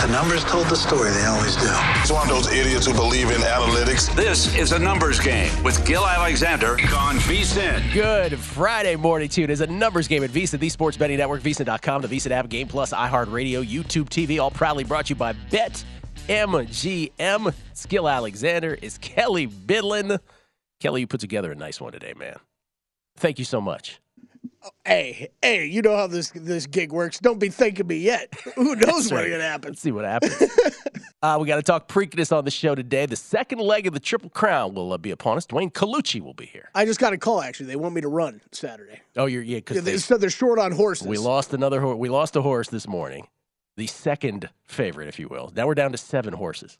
[0.00, 1.68] The numbers told the story, they always do.
[2.00, 4.14] It's one of those idiots who believe in analytics.
[4.14, 7.92] This is a numbers game with Gill Alexander on VSIN.
[7.92, 9.44] Good Friday morning to you.
[9.44, 12.48] It is a numbers game at VSiN, the sports betting network, VSIN.com, the VSiN app,
[12.48, 15.84] Game Plus, iHeartRadio, YouTube TV, all proudly brought to you by Bet
[16.28, 17.54] MGM.
[17.70, 20.18] It's Gill Alexander is Kelley Bydlon.
[20.80, 22.36] Kelley, you put together a nice one today, man.
[23.16, 24.00] Thank you so much.
[24.84, 27.18] Hey, hey, you know how this this gig works.
[27.18, 28.32] Don't be thanking me yet.
[28.54, 29.70] Who knows what's going to happen?
[29.70, 30.36] Let's see what happens.
[31.22, 33.06] uh, we got to talk Preakness on the show today.
[33.06, 35.46] The second leg of the Triple Crown will uh, be upon us.
[35.46, 36.70] Dwayne Colucci will be here.
[36.74, 37.42] I just got a call.
[37.42, 39.00] Actually, they want me to run Saturday.
[39.16, 41.06] Oh, you're yeah, because Yeah, they they, said they're short on horses.
[41.06, 41.80] we lost another.
[41.80, 43.26] Ho- we lost a horse this morning.
[43.76, 45.52] The second favorite, if you will.
[45.54, 46.78] Now we're down to seven horses.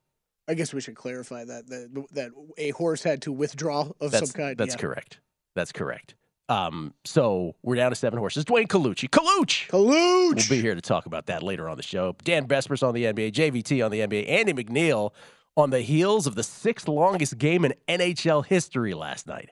[0.48, 4.30] I guess we should clarify that that, that a horse had to withdraw of That's
[4.30, 4.56] some kind.
[4.56, 4.80] that's yeah.
[4.80, 5.18] correct.
[5.54, 6.14] That's correct.
[6.48, 8.44] Um, so we're down to seven horses.
[8.44, 9.68] Dwayne Colucci, Colucci.
[9.68, 10.48] Kalooch.
[10.48, 12.14] We'll be here to talk about that later on the show.
[12.22, 15.12] Dan Vespers on the NBA, JVT on the NBA, Andy MacNeil
[15.56, 19.50] on the heels of the sixth longest game in NHL history last night.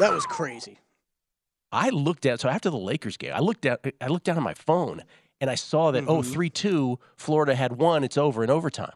[0.00, 0.78] That was crazy.
[1.70, 4.42] I looked at so after the Lakers game, I looked at I looked down at
[4.42, 5.02] my phone
[5.40, 6.32] and I saw that oh Mhm.
[6.50, 8.92] 3-2 Florida had won, it's over in overtime.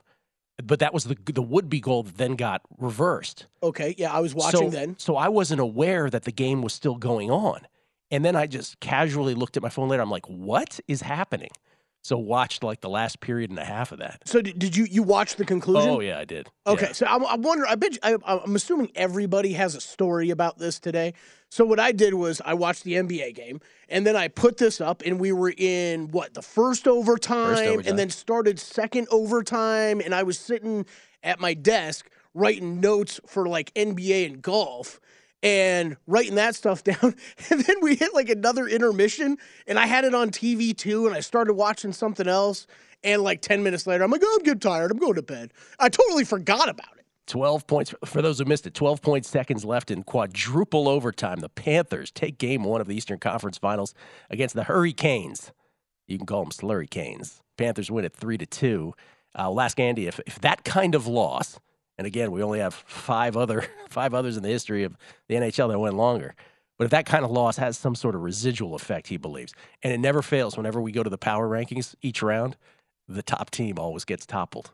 [0.67, 3.47] But that was the the would be goal that then got reversed.
[3.62, 4.97] Okay, yeah, I was watching so, then.
[4.99, 7.61] So I wasn't aware that the game was still going on.
[8.11, 10.03] And then I just casually looked at my phone later.
[10.03, 11.50] I'm like, what is happening?
[12.03, 14.23] So watched like the last period and a half of that.
[14.27, 15.89] So did, did you you watch the conclusion?
[15.89, 16.50] Oh yeah, I did.
[16.67, 16.93] Okay, Yeah.
[16.93, 17.71] so I'm, I'm wondering.
[17.71, 21.15] I bet you, I, I'm assuming everybody has a story about this today.
[21.52, 24.80] So what I did was I watched the NBA game, and then I put this
[24.80, 27.90] up, and we were in what the first overtime, overtime.
[27.90, 30.86] and then started second overtime, and I was sitting
[31.22, 34.98] at my desk writing notes for like NBA and golf.
[35.42, 37.16] And writing that stuff down.
[37.50, 39.36] And then we hit like another intermission,
[39.66, 41.06] and I had it on TV too.
[41.06, 42.66] And I started watching something else.
[43.04, 44.90] And like 10 minutes later, I'm like, oh, I'm getting tired.
[44.90, 45.52] I'm going to bed.
[45.78, 47.01] I totally forgot about it.
[47.27, 51.41] 12 points for those who missed it 12 point seconds left in quadruple overtime.
[51.41, 53.94] The panthers take game one of the eastern conference finals
[54.31, 55.53] against the hurricanes.
[56.06, 57.41] You can call them Slurry Canes.
[57.56, 58.94] panthers win it 3 to 2
[59.34, 61.59] uh, we'll ask andy if, if that kind of loss
[61.97, 64.97] and again we only have five other five others in the history of
[65.28, 66.34] the nhl that went longer
[66.77, 69.93] but if that kind of loss has some sort of residual effect he believes and
[69.93, 72.56] it never fails whenever we go to the power rankings each round
[73.09, 74.72] the top team always gets toppled.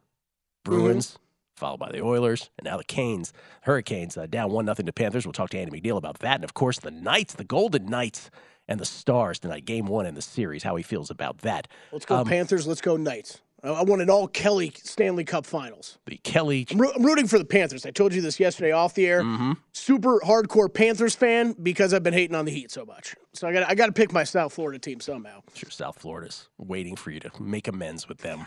[0.64, 1.19] Bruins
[1.58, 3.32] followed by the Oilers, and now the Canes,
[3.62, 5.26] Hurricanes, uh, down one nothing to Panthers.
[5.26, 8.30] We'll talk to Andy MacNeil about that, and of course the Knights, the Golden Knights,
[8.69, 10.62] and the Stars tonight, Game One in the series.
[10.62, 11.69] How he feels about that.
[11.92, 12.66] Let's go Um, Panthers.
[12.66, 13.41] Let's go Knights.
[13.62, 15.98] I, I want an all Kelly Stanley Cup Finals.
[16.06, 16.66] The Kelly.
[16.70, 17.86] I'm, I'm rooting for the Panthers.
[17.86, 19.22] I told you this yesterday off the air.
[19.22, 23.16] hmm Super hardcore Panthers fan because I've been hating on the Heat so much.
[23.32, 25.40] So I got I got to pick my South Florida team somehow.
[25.54, 28.46] Sure, South Florida's waiting for you to make amends with them.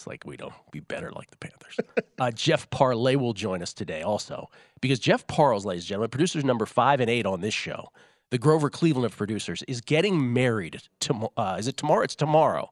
[0.00, 1.76] It's like we don't be better like the Panthers.
[2.18, 4.48] uh, Jeff Parlay will join us today also
[4.80, 7.88] because Jeff Parles, ladies and gentlemen, producers number five and eight on this show,
[8.30, 10.80] the Grover Cleveland of producers, is getting married.
[11.00, 12.02] To, uh, is it tomorrow?
[12.02, 12.70] It's tomorrow.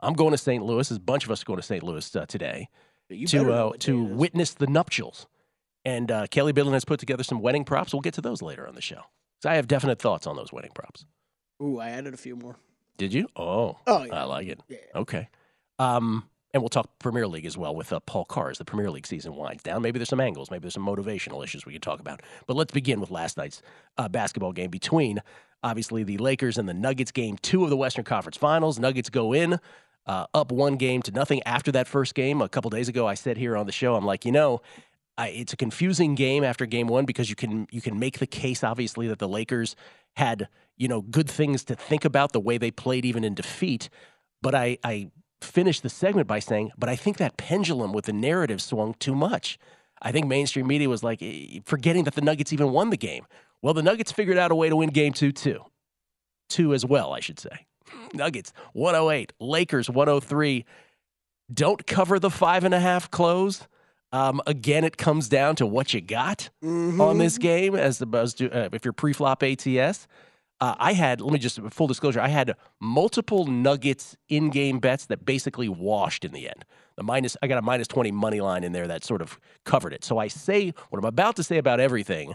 [0.00, 0.62] I'm going to St.
[0.62, 0.86] Louis.
[0.86, 1.82] There's a bunch of us going to St.
[1.82, 2.68] Louis uh, today
[3.08, 4.18] You to uh, to day it is.
[4.18, 5.26] witness the nuptials.
[5.86, 7.94] And uh, Kelley Bydlon has put together some wedding props.
[7.94, 9.00] We'll get to those later on the show.
[9.46, 11.06] I have definite thoughts on those wedding props.
[11.62, 12.56] Ooh, I added a few more.
[12.98, 13.28] Did you?
[13.34, 14.14] Oh, Oh, yeah.
[14.14, 14.60] I like it.
[14.68, 14.76] Yeah.
[14.94, 15.28] Okay.
[15.78, 18.90] Um, and we'll talk Premier League as well with uh, Paul Carr as the Premier
[18.90, 19.82] League season winds down.
[19.82, 22.22] Maybe there's some angles, maybe there's some motivational issues we could talk about.
[22.46, 23.62] But let's begin with last night's
[23.98, 25.22] uh, basketball game between
[25.62, 27.12] obviously the Lakers and the Nuggets.
[27.12, 28.78] Game two of the Western Conference Finals.
[28.78, 29.58] Nuggets go in.
[30.06, 32.40] Uh, up one game to nothing after that first game.
[32.40, 34.60] A couple days ago, I said here on the show, I'm like, you know,
[35.20, 38.26] I, it's a confusing game after game one because you can you can make the
[38.26, 39.76] case obviously that the Lakers
[40.16, 40.48] had
[40.78, 43.90] you know good things to think about the way they played even in defeat,
[44.40, 45.10] but I I
[45.40, 49.14] finished the segment by saying, "But I think that pendulum with the narrative swung too
[49.14, 49.58] much."
[50.02, 53.26] I think mainstream media was like eh, forgetting that the Nuggets even won the game.
[53.62, 55.60] Well, the Nuggets figured out a way to win game two, too.
[56.48, 57.66] Two as well, I should say.
[58.14, 60.64] Nuggets 108, Lakers 103.
[61.52, 63.66] Don't cover the five and a half close.
[64.12, 66.50] Um, again, it comes down to what you got
[67.00, 70.08] on this game as opposed to uh, if you're pre-flop ATS.
[70.60, 75.24] Uh, I had, let me just full disclosure, I had multiple Nuggets in-game bets that
[75.24, 76.66] basically washed in the end.
[76.96, 79.94] The minus, I got a minus twenty money line in there that sort of covered
[79.94, 80.04] it.
[80.04, 82.34] So I say what I'm about to say about everything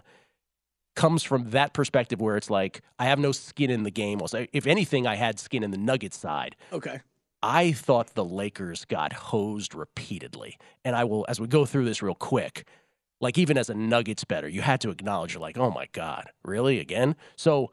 [0.96, 4.22] comes from that perspective where it's like I have no skin in the game.
[4.22, 6.56] Also, if anything, I had skin in the Nuggets side.
[6.74, 7.02] Okay.
[7.44, 10.58] I thought the Lakers got hosed repeatedly.
[10.84, 12.66] And I will, as we go through this real quick,
[13.22, 16.32] like even as a Nuggets better, you had to acknowledge, you're like, oh my God,
[16.44, 16.80] really?
[16.80, 17.16] Again?
[17.36, 17.72] So,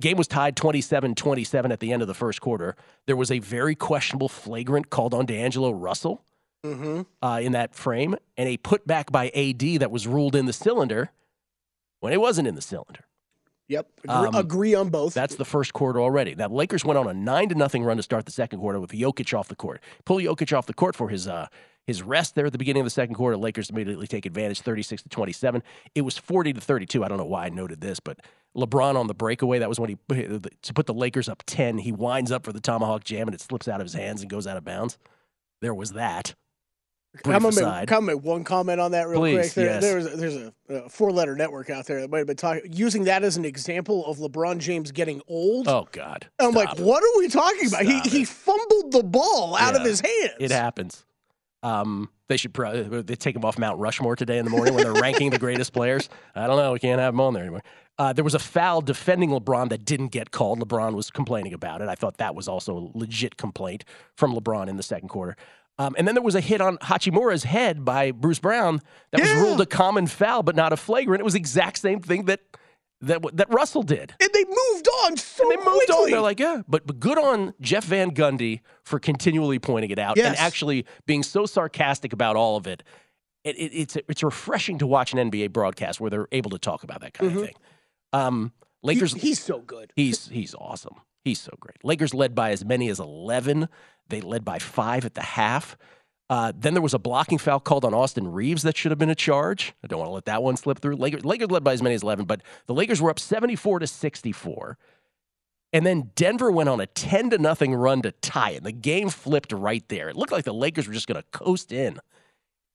[0.00, 2.74] game was tied 27 27 at the end of the first quarter.
[3.06, 6.22] There was a very questionable flagrant called on D'Angelo Russell
[6.62, 7.02] Mm-hmm.
[7.26, 11.10] uh, in that frame and a putback by AD that was ruled in the cylinder
[12.00, 13.06] when it wasn't in the cylinder.
[13.68, 13.86] Yep.
[14.04, 15.14] Agree, Um, agree on both.
[15.14, 16.34] That's the first quarter already.
[16.34, 18.90] Now, Lakers went on a nine to nothing run to start the second quarter with
[18.90, 19.80] Jokic off the court.
[20.04, 21.46] Pull Jokic off the court for his uh,
[21.90, 23.36] his rest there at the beginning of the second quarter.
[23.36, 25.60] Lakers immediately take advantage, thirty six to twenty seven.
[25.96, 27.02] It was forty to thirty two.
[27.04, 28.20] I don't know why I noted this, but
[28.56, 29.58] LeBron on the breakaway.
[29.58, 31.78] That was when he to put the Lakers up ten.
[31.78, 34.30] He winds up for the tomahawk jam and it slips out of his hands and
[34.30, 34.98] goes out of bounds.
[35.60, 36.36] There was that.
[37.24, 37.88] Brief make, aside.
[37.88, 39.52] can one comment on that real Please, quick?
[39.54, 39.82] There, yes.
[39.82, 43.04] there's there's a, a four letter network out there that might have been talking using
[43.04, 45.66] that as an example of LeBron James getting old.
[45.66, 46.28] Oh God!
[46.38, 46.84] I'm like, it.
[46.84, 47.82] what are we talking about?
[47.82, 48.28] He Stop he it.
[48.28, 50.34] fumbled the ball out of his hands.
[50.38, 51.04] It happens.
[51.62, 54.84] Um, they should probably they take him off Mount Rushmore today in the morning when
[54.84, 56.08] they're ranking the greatest players.
[56.34, 56.72] I don't know.
[56.72, 57.62] We can't have him on there anymore.
[57.98, 60.58] Uh, there was a foul defending LeBron that didn't get called.
[60.60, 61.88] LeBron was complaining about it.
[61.88, 63.84] I thought that was also a legit complaint
[64.16, 65.36] from LeBron in the second quarter.
[65.78, 68.80] Um, and then there was a hit on Hachimura's head by Bruce Brown
[69.12, 71.20] that was ruled a common foul, but not a flagrant.
[71.20, 72.40] It was the exact same thing that
[73.02, 74.14] that that Russell did.
[74.20, 75.94] and they moved on so And they moved quickly.
[76.04, 76.10] on.
[76.10, 80.18] They're like, yeah, but, but good on Jeff Van Gundy for continually pointing it out
[80.18, 82.82] and actually being so sarcastic about all of it.
[83.44, 83.72] It, it.
[83.74, 87.14] It's it's refreshing to watch an NBA broadcast where they're able to talk about that
[87.14, 87.54] kind of thing.
[88.12, 88.52] Um,
[88.82, 89.92] He- Lakers, he's so good.
[89.96, 90.96] he's he's awesome.
[91.24, 91.82] He's so great.
[91.84, 93.68] Lakers led by as many as eleven.
[94.08, 95.76] They led by five at the half.
[96.30, 99.10] Uh, then there was a blocking foul called on Austin Reaves that should have been
[99.10, 99.74] a charge.
[99.82, 100.94] I don't want to let that one slip through.
[100.94, 103.86] Lakers, Lakers led by as many as 11, but the Lakers were up 74 to
[103.88, 104.78] 64.
[105.72, 108.62] And then Denver went on a 10 to nothing run to tie it.
[108.62, 110.08] The game flipped right there.
[110.08, 111.98] It looked like the Lakers were just going to coast in.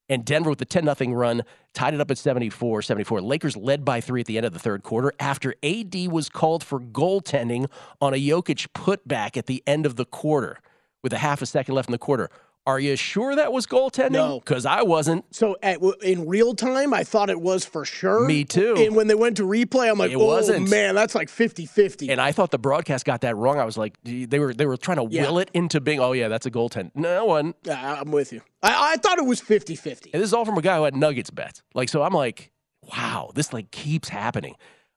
[0.09, 1.43] And Denver with the 10 nothing run
[1.73, 3.21] tied it up at 74 74.
[3.21, 6.61] Lakers led by three at the end of the third quarter after AD was called
[6.61, 7.69] for goaltending
[8.01, 10.59] on a Jokic putback at the end of the quarter
[11.01, 12.29] with a half a second left in the quarter.
[12.67, 14.11] Are you sure that was goaltending?
[14.13, 14.39] No.
[14.39, 15.23] Because I wasn't.
[15.35, 18.25] So at, in real time, I thought it was for sure.
[18.25, 18.73] Me too.
[18.79, 20.69] And when they went to replay, I'm like, It oh wasn't.
[20.71, 22.09] man, that's like 50-50.
[22.09, 23.59] And I thought the broadcast got that wrong.
[23.59, 25.27] I was like, they were they were trying to Yeah.
[25.29, 26.89] will it into being, oh yeah, that's a goaltend.
[26.95, 27.53] No one.
[27.63, 28.41] Yeah, I'm with you.
[28.63, 30.05] I, I thought it was 50-50.
[30.13, 31.61] And this is all from a guy who had Nuggets bets.
[31.75, 32.51] Like, so I'm like,
[32.91, 34.55] wow, this like keeps happening.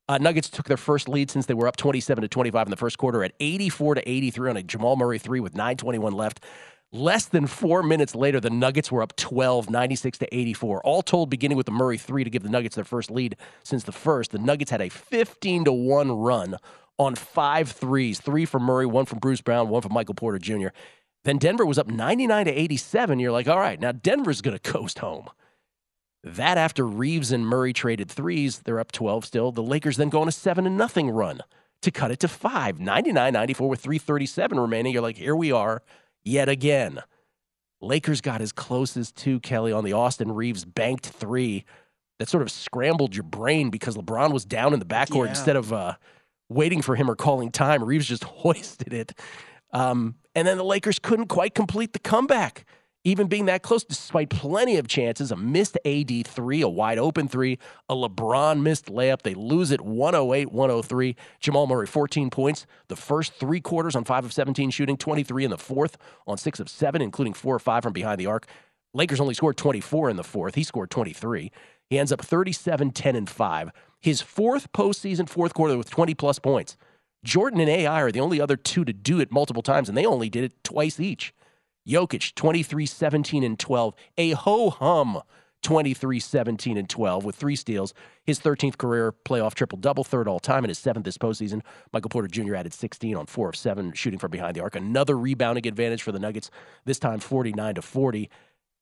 [0.08, 2.76] Uh, Nuggets took their first lead since they were up 27 to 25 in the
[2.78, 6.42] first quarter at 84 to 83 on a Jamal Murray three with 9:21 left.
[6.90, 10.80] Less than four minutes later, the Nuggets were up 12, 96 to 84.
[10.84, 13.84] All told, beginning with the Murray three to give the Nuggets their first lead since
[13.84, 16.56] the first, the Nuggets had a 15 to one run
[16.98, 20.68] on five threes, three from Murray, one from Bruce Brown, one from Michael Porter Jr.
[21.24, 23.20] Then Denver was up 99 to 87.
[23.20, 25.28] You're like, all right, now Denver's going to coast home.
[26.24, 29.52] That after Reaves and Murray traded threes, they're up 12 still.
[29.52, 31.42] The Lakers then go on a 7 to nothing run
[31.82, 34.92] to cut it to 5, 99 94 with 337 remaining.
[34.94, 35.82] You're like, here we are
[36.24, 37.00] yet again.
[37.80, 41.64] Lakers got as close as two, Kelley, on the Austin Reaves banked three
[42.18, 45.30] that sort of scrambled your brain because LeBron was down in the backcourt Yeah.
[45.30, 45.94] instead of uh,
[46.48, 47.84] waiting for him or calling time.
[47.84, 49.12] Reaves just hoisted it.
[49.72, 52.64] Um, and then the Lakers couldn't quite complete the comeback,
[53.04, 55.30] even being that close, despite plenty of chances.
[55.30, 59.22] A missed AD three, a wide open three, a LeBron missed layup.
[59.22, 61.16] They lose it 108 103.
[61.40, 62.66] Jamal Murray, 14 points.
[62.88, 66.60] The first three quarters on five of 17 shooting, 23 in the fourth on six
[66.60, 68.46] of seven, including four or five from behind the arc.
[68.94, 70.54] Lakers only scored 24 in the fourth.
[70.54, 71.52] He scored 23.
[71.88, 73.70] He ends up 37, 10, and 5.
[74.00, 76.76] His fourth postseason fourth quarter with 20 plus points.
[77.24, 80.06] Jordan and AI are the only other two to do it multiple times, and they
[80.06, 81.34] only did it twice each.
[81.88, 83.94] Jokic, 23, 17, and 12.
[84.18, 85.22] A ho hum
[85.62, 87.92] 23, 17, and 12 with three steals.
[88.24, 91.62] His 13th career playoff triple double, third all time, and his seventh this postseason.
[91.92, 92.54] Michael Porter Jr.
[92.54, 94.76] added 16 on four of seven shooting from behind the arc.
[94.76, 96.50] Another rebounding advantage for the Nuggets,
[96.84, 98.30] this time 49 to 40.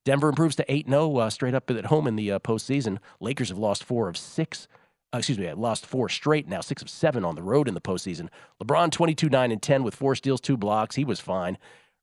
[0.05, 2.99] Denver improves to 8 0 uh, straight up at home in the uh, postseason.
[3.21, 4.69] Lakers have lost four of six.
[5.13, 7.75] Uh, excuse me, I lost four straight now, six of seven on the road in
[7.75, 8.29] the postseason.
[8.63, 10.97] LeBron 22 9 and 10 with four steals, two blocks.
[10.97, 11.57] He was fine.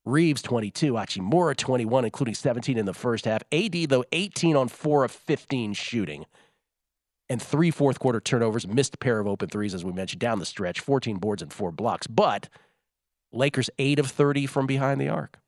[0.05, 3.41] Reaves 22, Hachimura 21, including 17 in the first half.
[3.51, 6.25] AD, though, 18 on 4 of 15 shooting.
[7.29, 10.39] And three fourth quarter turnovers, missed a pair of open threes, as we mentioned, down
[10.39, 12.05] the stretch, 14 boards and four blocks.
[12.05, 12.49] But
[13.31, 15.39] Lakers 8 of 30 from behind the arc.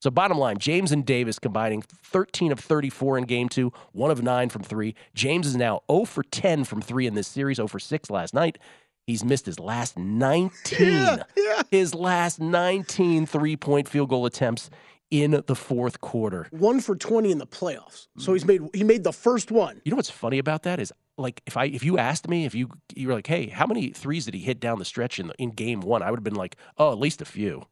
[0.00, 4.22] So, bottom line, James and Davis combining 13 of 34 in game two, 1 of
[4.22, 4.94] 9 from 3.
[5.12, 8.32] James is now 0 for 10 from 3 in this series, 0 for 6 last
[8.32, 8.58] night.
[9.08, 11.62] He's missed his last 19, Yeah, yeah.
[11.70, 14.68] his last 19 three point field goal attempts
[15.10, 16.46] in the fourth quarter.
[16.50, 18.08] One for 20 in the playoffs.
[18.18, 18.48] So he's mm.
[18.48, 19.80] made he made the first one.
[19.82, 22.54] You know what's funny about that is like if I if you asked me if
[22.54, 25.28] you you were like, hey, how many threes did he hit down the stretch in
[25.28, 26.02] the, in game one?
[26.02, 27.64] I would have been like, oh, at least a few.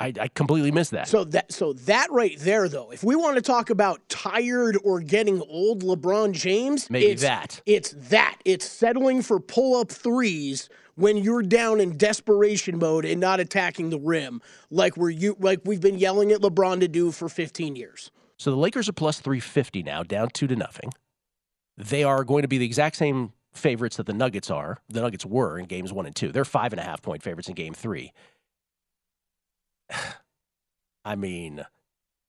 [0.00, 1.08] I, I completely missed that.
[1.08, 5.00] So that so that right there though, if we want to talk about tired or
[5.00, 7.60] getting old LeBron James, Maybe it's, that.
[7.66, 8.38] It's that.
[8.46, 13.98] It's settling for pull-up threes when you're down in desperation mode and not attacking the
[13.98, 14.40] rim
[14.70, 18.10] like we're you like we've been yelling at LeBron to do for 15 years.
[18.38, 20.92] So the Lakers are plus 350 now, down two to nothing.
[21.76, 24.78] They are going to be the exact same favorites that the Nuggets are.
[24.88, 26.32] The Nuggets were in games one and two.
[26.32, 28.12] They're five and a half point favorites in game three.
[31.04, 31.64] I mean,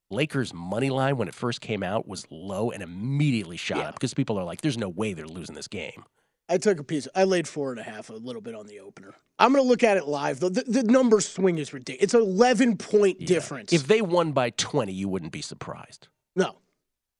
[0.09, 3.89] Lakers' money line when it first came out was low and immediately shot Yeah.
[3.89, 6.03] up because people are like, there's no way they're losing this game.
[6.49, 7.07] I took a piece.
[7.15, 9.13] I laid four and a half a little bit on the opener.
[9.39, 10.39] I'm going to look at it live.
[10.41, 10.49] though.
[10.49, 12.03] The, the number swing is ridiculous.
[12.03, 13.27] It's an 11 point Yeah.
[13.27, 13.71] difference.
[13.71, 16.07] If they won by 20, you wouldn't be surprised.
[16.35, 16.57] no,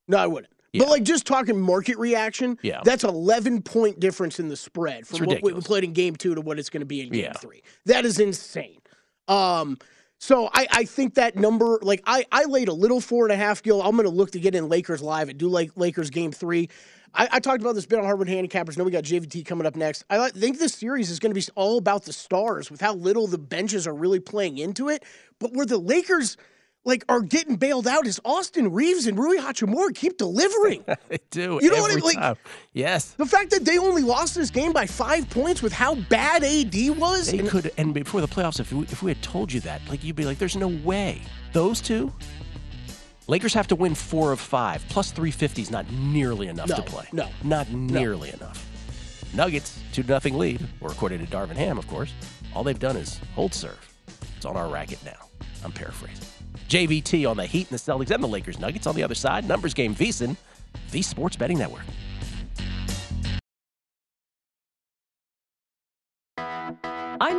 [0.07, 0.51] no, I wouldn't.
[0.73, 0.83] Yeah.
[0.83, 2.81] But like just talking market reaction, Yeah.
[2.83, 6.41] that's 11 point difference in the spread from what we played in game two to
[6.41, 7.33] what it's going to be in game Yeah.
[7.33, 7.61] three.
[7.85, 8.79] That is insane.
[9.29, 9.77] Um,
[10.21, 13.35] so I, I think that number, like I, I laid a little four and a
[13.35, 13.81] half Gill.
[13.81, 16.69] I'm going to look to get in Lakers live and do like Lakers game three.
[17.11, 18.77] I, I talked about this bit on Hardwood Handicappers.
[18.77, 20.05] Now we got JVT coming up next.
[20.11, 23.25] I think this series is going to be all about the stars with how little
[23.25, 25.03] the benches are really playing into it.
[25.39, 26.37] But where the Lakers
[26.83, 30.83] like are getting bailed out is Austin Reaves and Rui Hachimura keep delivering.
[31.09, 31.59] They do.
[31.61, 32.03] You know what I mean?
[32.03, 32.35] Like- time.
[32.73, 33.11] Yes.
[33.11, 36.75] the fact that they only lost this game by five points with how bad AD
[36.97, 39.59] was, They and- could, and before the playoffs, if we, if we had told you
[39.61, 41.21] that, like you'd be like, "There's no way."
[41.53, 42.11] Those two,
[43.27, 44.83] Lakers have to win four of five.
[44.89, 47.05] Plus 350 is not nearly enough No, to play.
[47.13, 47.29] no.
[47.43, 48.65] not nearly enough.
[49.33, 52.11] Nuggets two to nothing lead, or according to Darvin Ham, of course.
[52.55, 53.79] All they've done is hold serve.
[54.37, 55.27] It's on our racket now.
[55.63, 56.25] I'm paraphrasing.
[56.69, 59.47] JVT on the Heat and the Celtics and the Lakers Nuggets on the other side.
[59.47, 60.37] Numbers game VSiN,
[60.91, 61.83] the Sports Betting Network.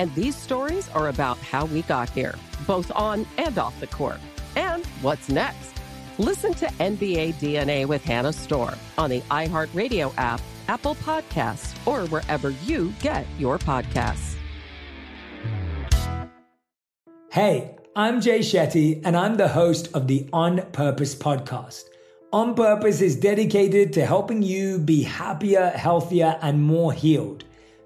[0.00, 2.34] And these stories are about how we got here,
[2.66, 4.18] both on and off the court.
[4.56, 5.74] And what's next?
[6.16, 12.48] Listen to NBA DNA with Hannah Storm on the iHeartRadio app, Apple Podcasts, or wherever
[12.64, 14.36] you get your podcasts.
[17.30, 21.82] Hey, I'm Jay Shetty, and I'm the host of the On Purpose podcast.
[22.32, 27.44] On Purpose is dedicated to helping you be happier, healthier, and more healed.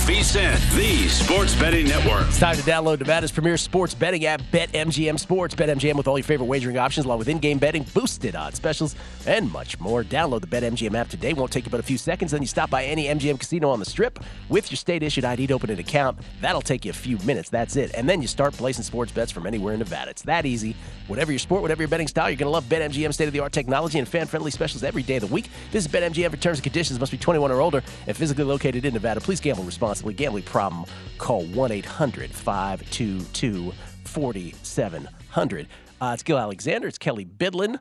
[0.00, 2.26] VSIN, the sports betting network.
[2.26, 5.54] It's time to download Nevada's premier sports betting app, BetMGM Sports.
[5.54, 9.52] BetMGM with all your favorite wagering options, along with in-game betting, boosted odds specials, and
[9.52, 10.02] much more.
[10.02, 11.34] Download the BetMGM app today.
[11.34, 12.32] Won't take you but a few seconds.
[12.32, 15.54] Then you stop by any MGM casino on the Strip with your state-issued ID to
[15.54, 16.18] open an account.
[16.40, 17.50] That'll take you a few minutes.
[17.50, 17.92] That's it.
[17.94, 20.10] And then you start placing sports bets from anywhere in Nevada.
[20.12, 20.74] It's that easy.
[21.08, 24.08] Whatever your sport, whatever your betting style, you're going to love BetMGM state-of-the-art technology and
[24.08, 25.50] fan-friendly specials every day of the week.
[25.72, 26.98] This is BetMGM for terms and conditions.
[26.98, 29.20] Must be 21 or older and physically located in Nevada.
[29.20, 29.89] Please gamble responsibly.
[29.94, 30.84] Gambling problem?
[31.18, 33.72] Call 1 800 522
[34.04, 35.68] 4700.
[36.02, 36.88] It's Gill Alexander.
[36.88, 37.76] It's Kelley Bydlon.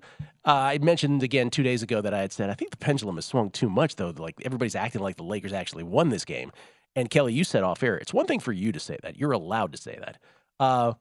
[0.46, 3.16] Uh, I mentioned again two days ago that I had said I think the pendulum
[3.16, 4.13] has swung too much, though.
[4.18, 6.51] Like everybody's acting like the Lakers actually won this game.
[6.96, 9.18] And Kelley, you said off air, it's one thing for you to say that.
[9.18, 10.18] You're allowed to say that.
[10.60, 10.94] Uh,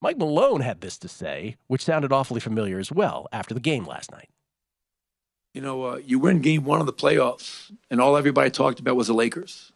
[0.00, 3.84] Mike Malone had this to say, which sounded awfully familiar as well after the game
[3.84, 4.28] last night.
[5.54, 8.96] You know, uh, you win game one of the playoffs, and all everybody talked about
[8.96, 9.72] was the Lakers.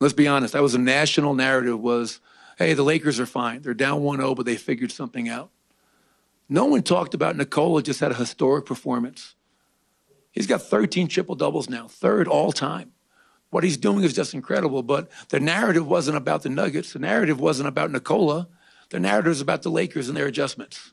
[0.00, 2.20] Let's be honest, that was a national narrative was,
[2.56, 3.62] hey, the Lakers are fine.
[3.62, 5.50] They're down 1-0, but they figured something out.
[6.48, 9.34] No one talked about Nikola just had a historic performance.
[10.30, 12.92] He's got 13 triple doubles now, third all time.
[13.50, 16.92] What he's doing is just incredible, but the narrative wasn't about the Nuggets.
[16.92, 18.48] The narrative wasn't about Nikola.
[18.90, 20.92] The narrative is about the Lakers and their adjustments.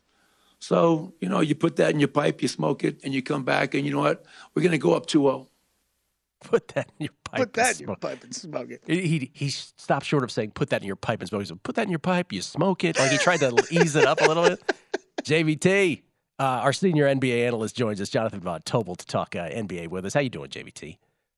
[0.60, 3.44] So, you know, you put that in your pipe, you smoke it, and you come
[3.44, 4.26] back, and you know what?
[4.54, 5.48] We're going to go up 2 0.
[6.46, 7.40] Put that in your pipe.
[7.40, 8.02] Put that and in your smoke.
[8.02, 8.84] pipe and smoke it.
[8.86, 11.42] He, he he stopped short of saying put that in your pipe and smoke.
[11.42, 12.98] He said put that in your pipe, you smoke it.
[13.00, 14.74] Like he tried to ease it up a little bit.
[15.24, 16.04] JVT,
[16.40, 20.06] uh, our senior NBA analyst, joins us, Jonathan Von Tobel, to talk uh, NBA with
[20.06, 20.14] us.
[20.14, 20.98] How you doing, JVT?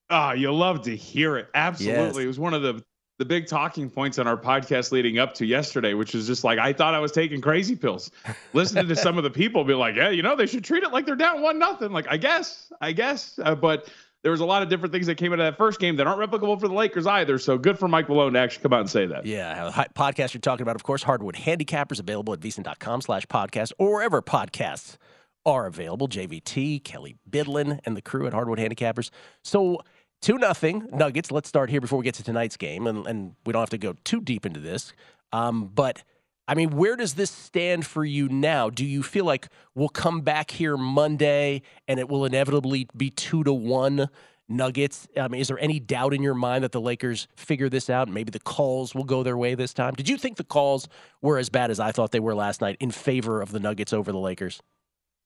[0.09, 1.47] Oh, you'll love to hear it.
[1.53, 2.03] Absolutely.
[2.03, 2.17] Yes.
[2.17, 2.83] It was one of the
[3.17, 6.59] the big talking points on our podcast leading up to yesterday, which was just like
[6.59, 8.11] I thought I was taking crazy pills.
[8.53, 10.91] Listening to some of the people be like, "Yeah, you know, they should treat it
[10.91, 13.89] like they're down one nothing." Like, I guess, I guess, uh, but
[14.23, 16.07] there was a lot of different things that came out of that first game that
[16.07, 17.37] aren't replicable for the Lakers either.
[17.37, 19.25] So good for Mike Malone to actually come out and say that.
[19.25, 23.93] Yeah, podcast you're talking about, of course, Hardwood Handicappers, available at vsin.com slash podcast or
[23.93, 24.97] wherever podcasts
[25.45, 26.07] are available.
[26.07, 29.09] JVT, Kelley Bydlon, and the crew at Hardwood Handicappers.
[29.43, 29.79] So,
[30.23, 31.31] 2 nothing Nuggets.
[31.31, 33.77] Let's start here before we get to tonight's game, and, and we don't have to
[33.77, 34.93] go too deep into this.
[35.31, 36.03] Um, but,
[36.47, 38.69] I mean, where does this stand for you now?
[38.69, 43.43] Do you feel like we'll come back here Monday and it will inevitably be 2
[43.43, 44.09] to 1
[44.49, 45.07] Nuggets.
[45.17, 48.07] I mean, is there any doubt in your mind that the Lakers figure this out?
[48.07, 49.93] Maybe the calls will go their way this time.
[49.93, 50.87] Did you think the calls
[51.21, 53.91] were as bad as I thought they were last night in favor of the Nuggets
[53.91, 54.61] over the Lakers?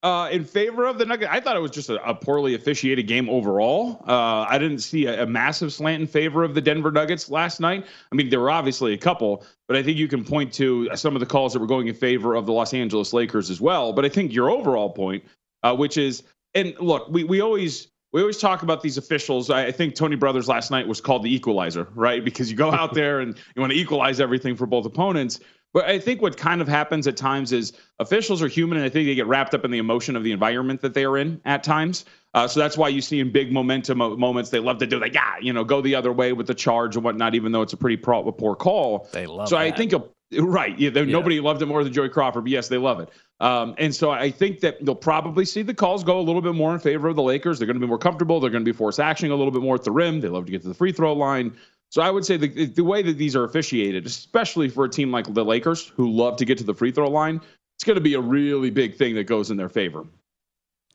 [0.04, 3.06] Uh, in favor of the Nuggets, I thought it was just a, a poorly officiated
[3.06, 4.04] game overall.
[4.08, 7.60] Uh, I didn't see a, a massive slant in favor of the Denver Nuggets last
[7.60, 7.86] night.
[8.12, 11.16] I mean, there were obviously a couple, but I think you can point to some
[11.16, 13.94] of the calls that were going in favor of the Los Angeles Lakers as well.
[13.94, 15.24] But I think your overall point,
[15.62, 16.24] uh, which is,
[16.56, 19.52] and look, we we always we always talk about these officials.
[19.52, 22.26] I, I think Tony Brothers last night was called the equalizer, right?
[22.26, 25.40] Because you go out there and you want to equalize everything for both opponents.
[25.74, 28.90] But I think what kind of happens at times is officials are human, and I
[28.90, 31.40] think they get wrapped up in the emotion of the environment that they are in
[31.46, 32.06] at times.
[32.34, 35.14] Uh, so that's why you see in big momentum moments they love to do like,
[35.14, 37.74] yeah, you know, go the other way with the charge and whatnot, even though it's
[37.74, 39.08] a pretty pro- poor call.
[39.12, 40.04] They love So I think a,
[40.42, 43.10] right, yeah, they- nobody loved it more than Joey Crawford, but yes, they love it.
[43.42, 46.54] Um, and so I think that you'll probably see the calls go a little bit
[46.54, 47.58] more in favor of the Lakers.
[47.60, 48.40] They're going to be more comfortable.
[48.40, 50.22] They're going to be force actioning a little bit more at the rim.
[50.22, 51.54] They love to get to the free throw line.
[51.92, 55.12] So I would say the, the way that these are officiated, especially for a team
[55.12, 57.42] like the Lakers who love to get to the free throw line,
[57.76, 60.06] it's going to be a really big thing that goes in their favor.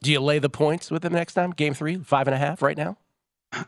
[0.03, 1.51] Do you lay the points with them next time?
[1.51, 2.97] Game three, five and a half right now?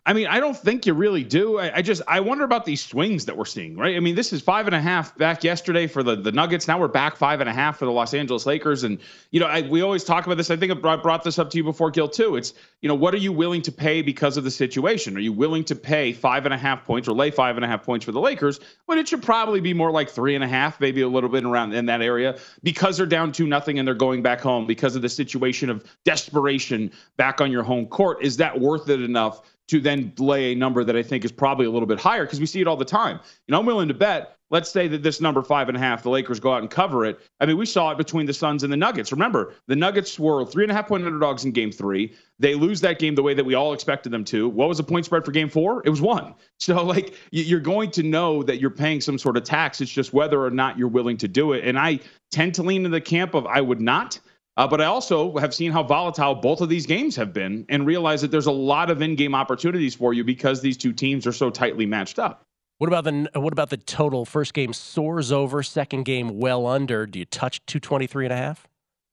[0.05, 1.59] I mean, I don't think you really do.
[1.59, 3.97] I, I just I wonder about these swings that we're seeing, right?
[3.97, 6.67] I mean, this is five and a half back yesterday for the the Nuggets.
[6.67, 8.99] Now we're back five and a half for the Los Angeles Lakers, and
[9.31, 10.51] you know, I, we always talk about this.
[10.51, 12.37] I think I brought, brought this up to you before, Gill, too.
[12.37, 15.17] It's you know, what are you willing to pay because of the situation?
[15.17, 17.69] Are you willing to pay five and a half points or lay five and a
[17.69, 20.49] half points for the Lakers when it should probably be more like three and a
[20.49, 23.87] half, maybe a little bit around in that area because they're down two nothing and
[23.87, 28.19] they're going back home because of the situation of desperation back on your home court?
[28.23, 29.41] Is that worth it enough?
[29.69, 32.41] To then lay a number that I think is probably a little bit higher because
[32.41, 33.21] we see it all the time.
[33.47, 34.35] You know, I'm willing to bet.
[34.51, 37.05] Let's say that this number five and a half, the Lakers go out and cover
[37.05, 37.21] it.
[37.39, 39.13] I mean, we saw it between the Suns and the Nuggets.
[39.13, 42.15] Remember, the Nuggets were three and a half point underdogs in game three.
[42.39, 44.49] They lose that game the way that we all expected them to.
[44.49, 45.83] What was the point spread for game four?
[45.85, 46.35] It was one.
[46.61, 49.81] So, like, you're going to know that you're paying some sort of tax.
[49.81, 51.65] It's just whether or not you're willing to do it.
[51.65, 52.01] And I
[52.33, 54.19] tend to lean in the camp of I would not.
[54.59, 57.87] Uh, but I also have seen how volatile both of these games have been and
[57.87, 61.33] realize that there's a lot of in-game opportunities for you because these two teams are
[61.33, 62.43] so tightly matched up.
[62.79, 64.25] What about the what about the total?
[64.25, 67.07] First game soars over, second game well under.
[67.07, 68.67] Do you touch 223 and a half?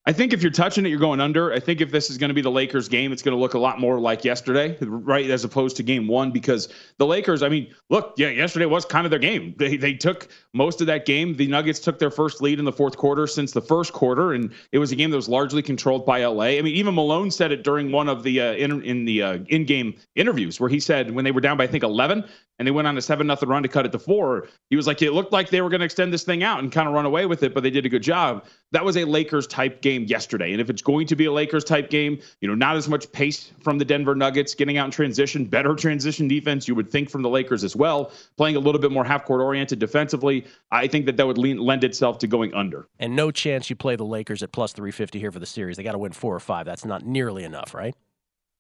[0.08, 1.52] I think if you're touching it, you're going under.
[1.52, 3.56] I think if this is going to be the Lakers game, it's going to look
[3.56, 7.50] a lot more like yesterday, right, as opposed to game one, because the Lakers, I
[7.50, 9.56] mean, look, yeah, yesterday was kind of their game.
[9.58, 11.36] They, they took most of that game.
[11.36, 14.52] The Nuggets took their first lead in the fourth quarter since the first quarter, and
[14.72, 16.44] it was a game that was largely controlled by LA.
[16.44, 19.38] I mean, even Malone said it during one of the uh, in, in the uh,
[19.48, 22.24] in-game interviews where he said when they were down by I think 11
[22.60, 24.88] and they went on a seven nothing run to cut it to four, he was
[24.88, 26.94] like, it looked like they were going to extend this thing out and kind of
[26.94, 28.46] run away with it, but they did a good job.
[28.72, 30.52] That was a Lakers type game yesterday.
[30.52, 33.12] And if it's going to be a Lakers type game, you know, not as much
[33.12, 37.10] pace from the Denver Nuggets getting out in transition, better transition defense, you would think
[37.10, 40.46] from the Lakers as well, playing a little bit more half court oriented defensively.
[40.72, 42.88] I think that that would lean, lend itself to going under.
[43.00, 45.78] And no chance you play the Lakers at plus 350 here for the series.
[45.78, 46.66] They got to win four or five.
[46.66, 47.96] That's not nearly enough, right?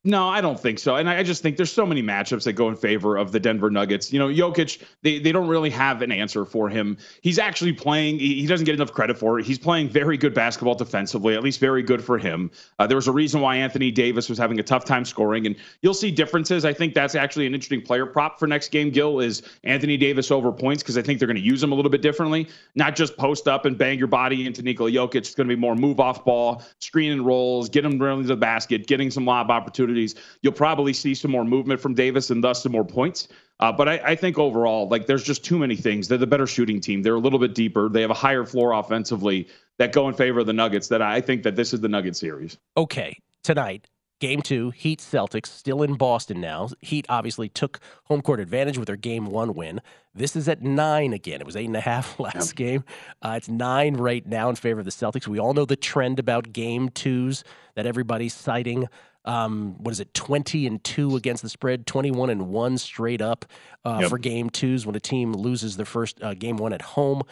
[0.07, 0.97] No, I don't think so.
[0.97, 3.71] And I just think there's so many matchups that go in favor of the Denver
[3.71, 4.13] Nuggets.
[4.13, 6.95] You know, Jokic, they, they don't really have an answer for him.
[7.23, 9.47] He's actually playing, he doesn't get enough credit for it.
[9.47, 12.51] He's playing very good basketball defensively, at least very good for him.
[12.77, 15.55] Uh, there was a reason why Anthony Davis was having a tough time scoring, and
[15.81, 16.65] you'll see differences.
[16.65, 20.29] I think that's actually an interesting player prop for next game, Gill, is Anthony Davis
[20.29, 22.47] over points, because I think they're going to use him a little bit differently.
[22.75, 25.15] Not just post up and bang your body into Nikola Jokic.
[25.15, 28.27] It's going to be more move off ball, screen and rolls, get him really to
[28.27, 29.94] the basket, getting some lob opportunities.
[30.41, 33.27] You'll probably probably see some more movement from Davis and thus some more points.
[33.59, 36.07] Uh, but I, I, think overall, like there's just too many things.
[36.07, 37.01] They're the better shooting team.
[37.01, 37.87] They're a little bit deeper.
[37.87, 39.47] They have a higher floor offensively
[39.79, 40.89] that go in favor of the Nuggets.
[40.89, 42.57] That I think that this is the Nugget series.
[42.75, 43.87] Okay, tonight.
[44.21, 46.69] Game two, Heat Celtics, still in Boston now.
[46.81, 49.81] Heat obviously took home court advantage with their game one win.
[50.13, 51.41] This is at nine again.
[51.41, 52.55] It was eight and a half last yep.
[52.55, 52.83] game.
[53.21, 55.27] Uh, it's nine right now in favor of the Celtics.
[55.27, 57.43] We all know the trend about game twos
[57.75, 58.87] that everybody's citing
[59.25, 63.45] um, what is it, 20 and 2 against the spread, 21 and 1 straight up
[63.83, 64.09] uh, yep.
[64.09, 67.23] for game twos when a team loses their first uh, game one at home.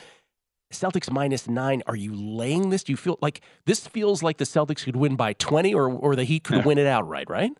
[0.71, 1.83] Celtics minus nine.
[1.85, 2.83] Are you laying this?
[2.83, 6.15] Do you feel like this feels like the Celtics could win by 20 or, or
[6.15, 7.51] the Heat could win it outright, right?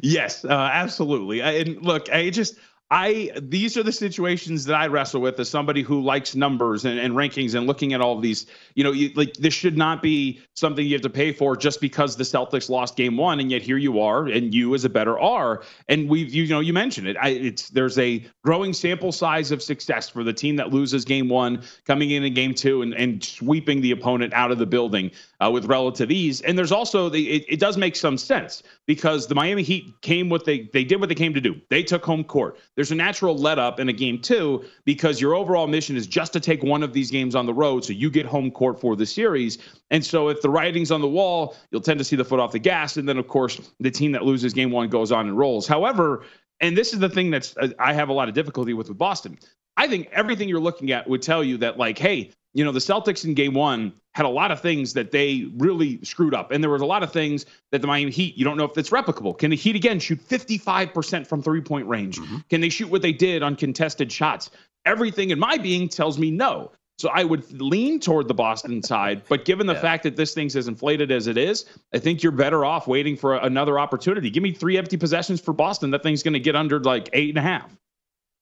[0.00, 1.42] Yes, uh, absolutely.
[1.42, 2.56] And look, I just
[2.90, 7.00] I these are the situations that I wrestle with as somebody who likes numbers and,
[7.00, 8.46] and rankings and looking at all these.
[8.76, 11.80] You know, you, like this should not be something you have to pay for just
[11.80, 14.88] because the Celtics lost game one, and yet here you are, and you as a
[14.88, 15.64] better are.
[15.88, 17.16] And we've you know you mentioned it.
[17.20, 21.28] I, it's there's a growing sample size of success for the team that loses game
[21.28, 25.10] one, coming in in game two, and, and sweeping the opponent out of the building
[25.40, 26.40] uh, with relative ease.
[26.42, 30.28] And there's also the it, it does make some sense because the Miami Heat came
[30.28, 31.60] what they they did what they came to do.
[31.68, 35.34] They took home court there's a natural let up in a game two because your
[35.34, 38.10] overall mission is just to take one of these games on the road so you
[38.10, 39.58] get home court for the series.
[39.90, 42.52] And so if the writing's on the wall, you'll tend to see the foot off
[42.52, 42.96] the gas.
[42.96, 45.66] And then, of course, the team that loses game one goes on and rolls.
[45.66, 46.24] However,
[46.60, 48.98] and this is the thing that's uh, I have a lot of difficulty with with
[48.98, 49.38] Boston.
[49.76, 52.78] I think everything you're looking at would tell you that, like, hey, you know, the
[52.78, 56.50] Celtics in game one had a lot of things that they really screwed up.
[56.50, 58.78] And there was a lot of things that the Miami Heat, you don't know if
[58.78, 59.36] it's replicable.
[59.36, 62.18] Can the Heat again shoot 55% from three point range?
[62.18, 62.38] Mm-hmm.
[62.48, 64.50] Can they shoot what they did on contested shots?
[64.86, 66.72] Everything in my being tells me no.
[66.98, 69.80] So I would lean toward the Boston side, but given the yeah.
[69.80, 73.16] fact that this thing's as inflated as it is, I think you're better off waiting
[73.16, 74.30] for another opportunity.
[74.30, 75.90] Give me three empty possessions for Boston.
[75.90, 77.76] That thing's going to get under like eight and a half.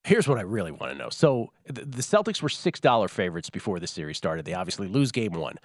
[0.05, 1.09] Here's what I really want to know.
[1.09, 4.45] So the Celtics were six dollar favorites before the series started.
[4.45, 5.57] They obviously lose game one.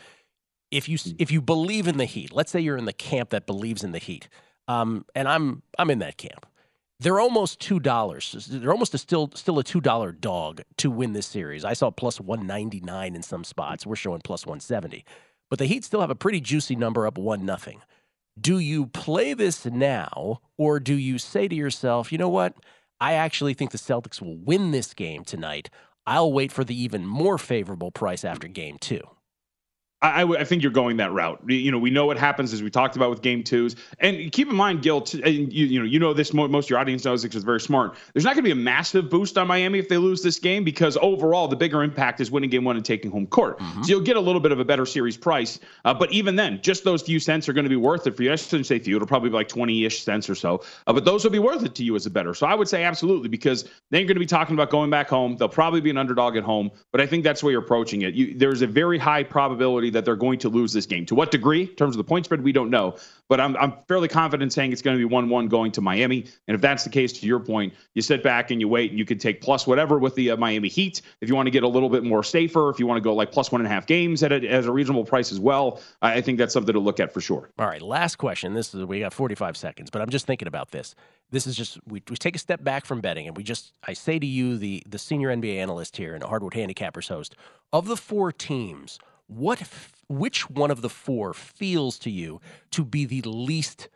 [0.71, 1.11] If you hmm.
[1.19, 3.91] if you believe in the Heat, let's say you're in the camp that believes in
[3.91, 4.29] the Heat,
[4.67, 6.47] um, and I'm I'm in that camp.
[7.01, 8.47] They're almost two dollars.
[8.49, 11.63] They're almost a still still a two dollar dog to win this series.
[11.63, 13.85] I saw plus one ninety nine in some spots.
[13.85, 15.05] We're showing plus one seventy,
[15.49, 17.81] but the Heat still have a pretty juicy number up one nothing.
[18.39, 22.55] Do you play this now, or do you say to yourself, you know what?
[22.99, 25.69] I actually think the Celtics will win this game tonight.
[26.05, 29.01] I'll wait for the even more favorable price after game two.
[30.01, 31.41] I, I, think you're going that route.
[31.45, 33.75] You know, we know what happens as we talked about with game twos.
[33.99, 36.33] And keep in mind, Gill, and you, you know, you know this.
[36.33, 37.97] Most of your audience knows because it's very smart.
[38.13, 40.63] There's not going to be a massive boost on Miami if they lose this game
[40.63, 43.59] because overall the bigger impact is winning game one and taking home court.
[43.59, 43.83] Mm-hmm.
[43.83, 45.59] So you'll get a little bit of a better series price.
[45.83, 48.23] Uh, but even then, just those few cents are going to be worth it for
[48.23, 48.31] you.
[48.31, 50.63] I shouldn't say few; it'll probably be like 20-ish cents or so.
[50.87, 52.33] Uh, but those will be worth it to you as a better.
[52.33, 55.09] So I would say absolutely because then you're going to be talking about going back
[55.09, 55.35] home.
[55.35, 58.13] They'll probably be an underdog at home, but I think that's where you're approaching it.
[58.13, 61.05] You, there's a very high probability that they're going to lose this game.
[61.07, 62.95] To what degree, in terms of the point spread, we don't know.
[63.27, 66.25] But I'm, I'm fairly confident saying it's going to be 1 1 going to Miami.
[66.47, 68.97] And if that's the case, to your point, you sit back and you wait and
[68.97, 71.01] you can take plus whatever with the uh, Miami Heat.
[71.21, 73.13] If you want to get a little bit more safer, if you want to go
[73.13, 75.79] like plus one and a half games at a, as a reasonable price as well,
[76.01, 77.49] I think that's something to look at for sure.
[77.59, 78.53] All right, last question.
[78.53, 80.95] This is we got 45 seconds, but I'm just thinking about this.
[81.31, 83.93] This is just we, we take a step back from betting, and we just I
[83.93, 87.35] say to you, the the senior NBA analyst here and Hardwood Handicappers host,
[87.71, 88.97] of the four teams,
[89.29, 89.61] what
[90.07, 93.87] which one of the four feels to you to be the least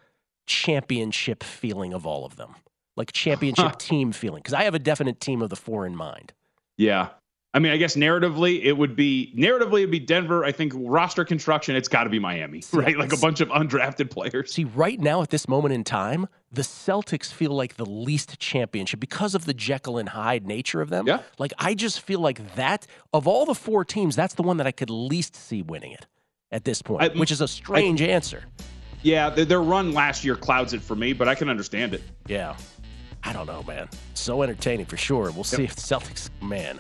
[0.46, 2.56] championship feeling of all of them?
[2.96, 4.42] Like championship team feeling?
[4.42, 6.34] Because I have a definite team of the four in mind.
[6.78, 7.10] Yeah.
[7.56, 10.44] I mean, I guess narratively, it would be narratively it'd be Denver.
[10.44, 12.98] I think roster construction, it's got to be Miami, right?
[12.98, 14.54] Like a bunch of undrafted players.
[14.54, 19.00] See, right now at this moment in time, the Celtics feel like the least championship
[19.00, 21.08] because of the Jekyll and Hyde nature of them.
[21.08, 21.20] Yeah.
[21.40, 24.68] Like I just feel like that of all the four teams, that's the one that
[24.68, 26.06] I could least see winning it
[26.52, 28.44] at this point, I- which is a strange I- answer.
[29.02, 32.02] Yeah, their, their run last year clouds it for me, but I can understand it.
[32.28, 32.56] Yeah.
[33.24, 33.90] I don't know, man.
[34.14, 35.32] So entertaining for sure.
[35.32, 36.80] We'll see if the Celtics, man,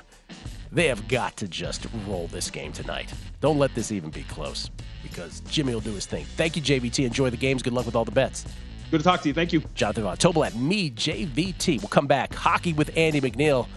[0.72, 3.12] they have got to just roll this game tonight.
[3.42, 4.70] Don't let this even be close
[5.02, 6.26] because Jimmy will do his thing.
[6.38, 7.06] Thank you, JVT.
[7.06, 7.62] Enjoy the games.
[7.64, 8.46] Good luck with all the bets.
[8.94, 9.34] Good to talk to you.
[9.34, 9.64] Thank you.
[9.74, 11.82] Jonathan Von at me, JVT.
[11.82, 12.32] We'll come back.
[12.32, 13.68] Hockey with Andy MacNeil.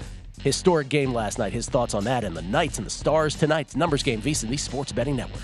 [0.42, 1.54] Historic game last night.
[1.54, 4.58] His thoughts on that and the Knights and the Stars tonight's numbers game, VSiN, the
[4.58, 5.40] Sports Betting Network.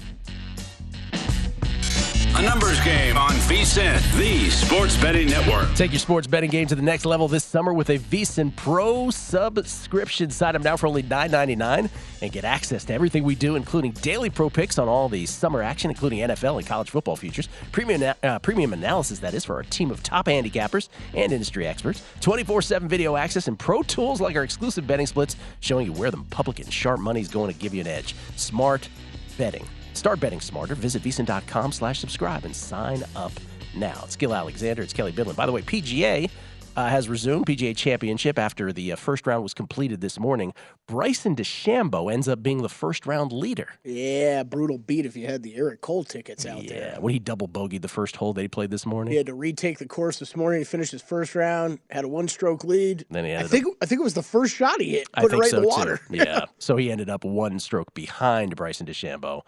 [2.34, 5.70] A numbers game on VSiN, the sports betting network.
[5.74, 9.10] Take your sports betting game to the next level this summer with a VSiN Pro
[9.10, 10.30] subscription.
[10.30, 11.90] Sign up now for only $9.99
[12.22, 15.62] and get access to everything we do, including daily pro picks on all the summer
[15.62, 19.64] action, including NFL and college football futures, premium uh, premium analysis that is for our
[19.64, 24.42] team of top handicappers and industry experts, 24/7 video access, and pro tools like our
[24.42, 27.74] exclusive betting splits, showing you where the public and sharp money is going to give
[27.74, 28.14] you an edge.
[28.36, 28.88] Smart
[29.36, 29.66] betting.
[29.94, 30.74] Start betting smarter.
[30.74, 33.32] Visit VSiN.com slash subscribe and sign up
[33.74, 34.00] now.
[34.04, 34.82] It's Gill Alexander.
[34.82, 35.36] It's Kelley Bydlon.
[35.36, 36.30] By the way, PGA
[36.74, 40.54] uh, has resumed PGA Championship after the uh, first round was completed this morning.
[40.88, 43.68] Bryson DeChambeau ends up being the first round leader.
[43.84, 46.92] Yeah, brutal beat if you had the Eric Cole tickets out there.
[46.94, 49.12] Yeah, when he double bogeyed the first hole that he played this morning.
[49.12, 50.60] He had to retake the course this morning.
[50.60, 53.04] He finished his first round, had a one-stroke lead.
[53.10, 55.08] Then he I think I think it was the first shot he hit.
[55.14, 55.96] I Put it think right so in the water.
[56.08, 56.16] too.
[56.16, 56.46] Yeah.
[56.58, 59.42] so he ended up one stroke behind Bryson DeChambeau,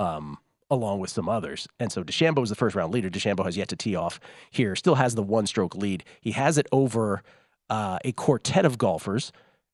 [0.00, 0.38] um,
[0.70, 1.68] along with some others.
[1.78, 3.10] And so DeChambeau was the first round leader.
[3.10, 4.18] DeChambeau has yet to tee off
[4.50, 4.74] here.
[4.74, 6.02] Still has the one stroke lead.
[6.20, 7.22] He has it over
[7.68, 9.30] uh, a quartet of golfers,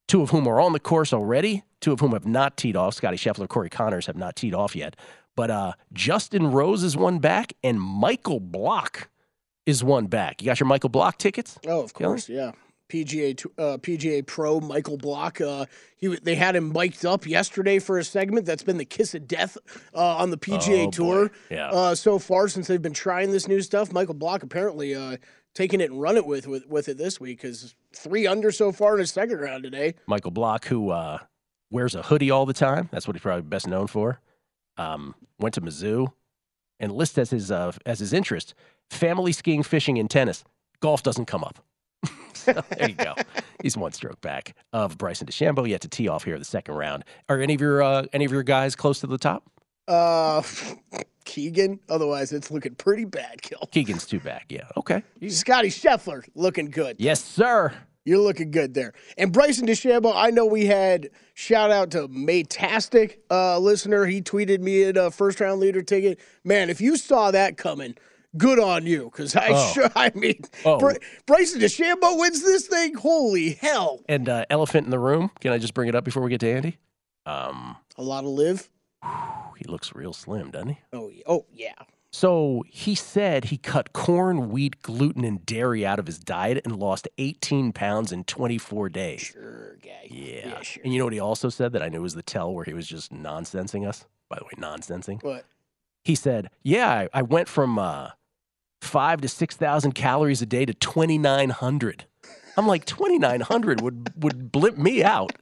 [0.09, 2.95] two of whom are on the course already, two of whom have not teed off.
[2.95, 4.97] Scottie Scheffler, Corey Conners have not teed off yet.
[5.37, 9.11] But uh, Justin Rose is one back, and Michael Block
[9.67, 10.41] is one back.
[10.41, 11.59] You got your Michael Block tickets?
[11.67, 12.13] Oh, of Kelley?
[12.13, 12.53] course, yeah.
[12.89, 15.41] PGA uh, PGA Pro Michael Block.
[15.41, 19.15] Uh, he they had him mic'd up yesterday for a segment that's been the kiss
[19.15, 19.57] of death
[19.95, 21.31] uh, on the PGA Oh, Tour.
[21.51, 21.71] Yeah.
[21.71, 25.17] Uh, so far since they've been trying this new stuff, Michael Block apparently uh,
[25.55, 28.73] taking it and run it with with, with it this week because three under so
[28.73, 29.95] far in his second round today.
[30.07, 31.19] Michael Block, who uh,
[31.71, 32.89] wears a hoodie all the time.
[32.93, 34.21] That's what he's probably best known for.
[34.77, 36.13] Um, went to Mizzou
[36.79, 38.55] and lists as his uh, as his interest
[38.91, 40.45] family skiing, fishing, and tennis.
[40.81, 41.65] Golf doesn't come up.
[42.37, 43.15] So there you go.
[43.63, 45.69] He's one stroke back of Bryson DeChambeau.
[45.69, 47.05] Yet to tee off here the second round.
[47.29, 49.45] Are any of your uh, any of your guys close to the top?
[49.89, 50.43] Uh,
[51.25, 51.81] Keegan.
[51.89, 53.43] Otherwise, it's looking pretty bad.
[53.43, 53.69] Kill.
[53.73, 54.47] Keegan's two back.
[54.49, 54.69] Yeah.
[54.77, 55.03] Okay.
[55.29, 56.97] Scottie Scheffler looking good.
[56.99, 57.73] Yes, sir.
[58.05, 58.93] You're looking good there.
[59.19, 64.07] And Bryson DeChambeau, I know we had shout out to Maytastic uh, listener.
[64.07, 66.21] He tweeted me at a first round leader ticket.
[66.45, 67.97] Man, if you saw that coming,
[68.37, 69.05] good on you.
[69.13, 69.73] Because I Oh.
[69.73, 70.79] sure, I mean, Oh.
[70.79, 72.95] Bry- Bryson DeChambeau wins this thing.
[72.95, 74.03] Holy hell!
[74.09, 75.31] And uh, elephant in the room.
[75.41, 76.79] Can I just bring it up before we get to Andy?
[77.27, 78.69] Um, A lot of live.
[79.57, 80.79] he looks real slim, doesn't he?
[80.93, 81.23] Oh, yeah.
[81.27, 81.75] oh yeah.
[82.13, 86.77] So he said he cut corn, wheat, gluten, and dairy out of his diet and
[86.77, 89.21] lost 18 pounds in 24 days.
[89.21, 90.07] Sure, guy.
[90.09, 90.63] Yeah.
[90.63, 90.83] sure.
[90.83, 92.73] And you know what he also said that I knew was the tell where he
[92.73, 94.07] was just nonsensing us?
[94.31, 95.23] By the way, nonsensing.
[95.23, 95.45] What?
[96.07, 98.11] He said, Yeah, I, went from uh,
[98.81, 102.05] five to 6,000 calories a day to 2,900.
[102.57, 105.33] I'm like, 2,900 would, would blimp me out.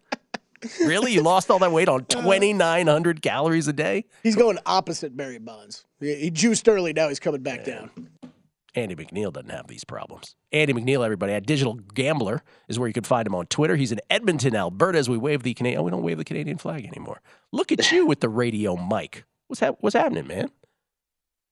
[0.80, 1.12] Really?
[1.12, 4.06] You lost all that weight on 2,900 calories a day?
[4.22, 5.84] He's going opposite Barry Bonds.
[6.00, 6.94] He, juiced early.
[6.94, 7.90] Now he's coming back down.
[8.74, 10.34] Andy MacNeil doesn't have these problems.
[10.50, 13.76] Andy MacNeil, everybody, at Digital Gambler is where you can find him on Twitter.
[13.76, 15.80] He's in Edmonton, Alberta, as we wave the Canadian.
[15.80, 17.20] Oh, we don't wave the Canadian flag anymore.
[17.52, 19.24] Look at you with the radio mic.
[19.54, 20.50] What's hap- What's happening, man?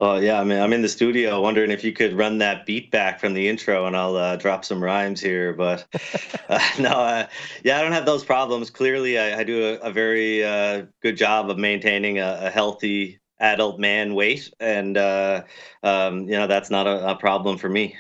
[0.01, 2.91] Oh yeah, I mean, I'm in the studio wondering if you could run that beat
[2.91, 5.53] back from the intro, and I'll uh, drop some rhymes here.
[5.53, 5.87] But
[6.49, 7.29] uh, no, uh,
[7.63, 8.71] yeah, I don't have those problems.
[8.71, 13.21] Clearly, I, I do a, a very uh, good job of maintaining a, a healthy
[13.39, 15.45] adult man weight, and uh,
[15.85, 17.95] um, you know that's not a, a, problem for me.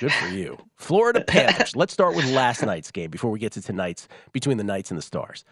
[0.00, 1.76] Good for you, Florida Panthers.
[1.76, 4.98] Let's start with last night's game before we get to tonight's between the Knights and
[4.98, 5.44] the Stars.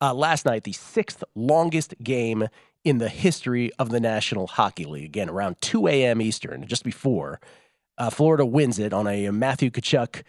[0.00, 2.46] Uh, last night, the sixth longest game
[2.84, 5.04] in the history of the National Hockey League.
[5.04, 6.20] Again, around 2 a.m.
[6.20, 7.40] Eastern, just before.
[7.96, 10.22] Uh, Florida wins it on a Matthew Tkachuk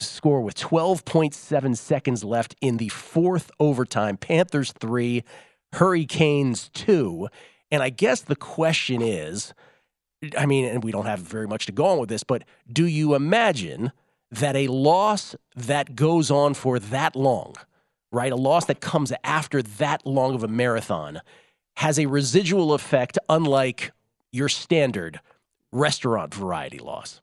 [0.00, 4.16] score with 12.7 seconds left in the fourth overtime.
[4.16, 5.22] Panthers three,
[5.74, 7.28] Hurricanes two.
[7.70, 9.54] And I guess the question is
[10.38, 12.86] I mean, and we don't have very much to go on with this, but do
[12.86, 13.92] you imagine
[14.30, 17.54] that a loss that goes on for that long,
[18.12, 18.32] right?
[18.32, 21.20] A loss that comes after that long of a marathon
[21.76, 23.92] has a residual effect unlike
[24.30, 25.20] your standard
[25.72, 27.20] restaurant variety loss?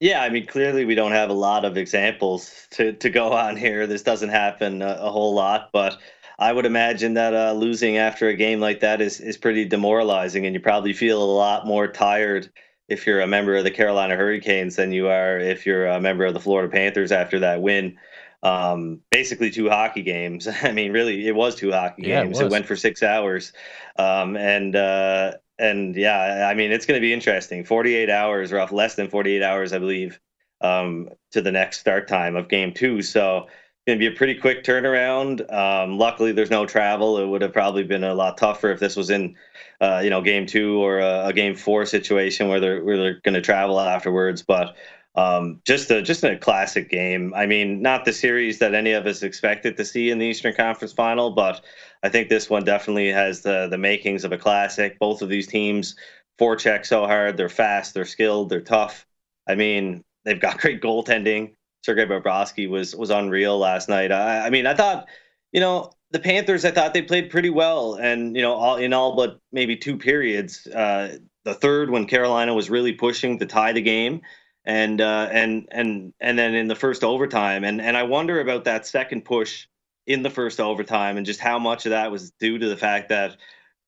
[0.00, 3.56] Yeah, I mean, clearly we don't have a lot of examples to, to go on
[3.56, 3.86] here.
[3.86, 5.98] This doesn't happen a, a whole lot, but
[6.40, 10.44] I would imagine that uh, losing after a game like that is, is pretty demoralizing,
[10.44, 12.50] and you probably feel a lot more tired
[12.88, 16.24] if you're a member of the Carolina Hurricanes than you are if you're a member
[16.24, 17.96] of the Florida Panthers after that win.
[18.42, 20.48] Um, basically, two hockey games.
[20.62, 22.40] I mean, really, it was two hockey yeah, games.
[22.40, 23.52] It, it, went for six hours,
[23.96, 27.64] um, and uh, and yeah, I mean, it's going to be interesting.
[27.64, 30.18] 48 hours, rough, less than 48 hours, I believe,
[30.60, 33.00] um, to the next start time of game two.
[33.02, 35.52] So it's going to be a pretty quick turnaround.
[35.52, 37.18] Um, luckily, there's no travel.
[37.18, 39.36] It would have probably been a lot tougher if this was in,
[39.80, 43.20] uh, you know, game two or a, a, game four situation where they're where they're
[43.20, 44.42] going to travel afterwards.
[44.42, 44.76] But
[45.14, 47.34] um, just a just a classic game.
[47.34, 50.54] I mean, not the series that any of us expected to see in the Eastern
[50.54, 51.60] Conference Final, but
[52.02, 54.98] I think this one definitely has the the makings of a classic.
[54.98, 55.96] Both of these teams
[56.40, 57.36] forecheck so hard.
[57.36, 57.94] They're fast.
[57.94, 58.48] They're skilled.
[58.48, 59.06] They're tough.
[59.46, 61.54] I mean, they've got great goaltending.
[61.84, 64.12] Sergei Bobrovsky was was unreal last night.
[64.12, 65.08] I, I mean, I thought,
[65.52, 66.64] you know, the Panthers.
[66.64, 69.96] I thought they played pretty well, and you know, all in all but maybe two
[69.96, 70.66] periods.
[70.66, 74.22] Uh, the third, when Carolina was really pushing to tie the game,
[74.64, 78.64] and uh, and and and then in the first overtime, and and I wonder about
[78.64, 79.66] that second push
[80.06, 83.08] in the first overtime, and just how much of that was due to the fact
[83.08, 83.36] that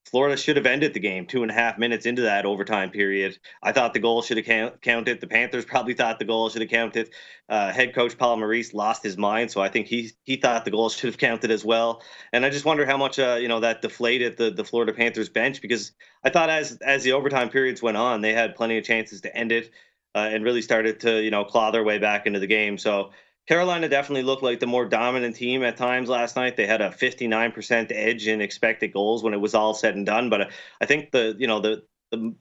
[0.07, 3.39] Florida should have ended the game two and a half minutes into that overtime period.
[3.63, 5.21] I thought the goal should have count, counted.
[5.21, 7.11] The Panthers probably thought the goal should have counted.
[7.49, 10.71] Uh, head coach Paul Maurice lost his mind, so I think he he thought the
[10.71, 12.03] goal should have counted as well.
[12.33, 15.29] And I just wonder how much uh, you know that deflated the the Florida Panthers
[15.29, 18.85] bench because I thought as as the overtime periods went on, they had plenty of
[18.85, 19.71] chances to end it
[20.15, 22.79] uh, and really started to you know claw their way back into the game.
[22.79, 23.11] So
[23.47, 26.57] Carolina definitely looked like the more dominant team at times last night.
[26.57, 30.31] They had a 59% edge in expected goals when it was all said and done.
[30.31, 30.47] But uh,
[30.81, 32.35] I think the you know the the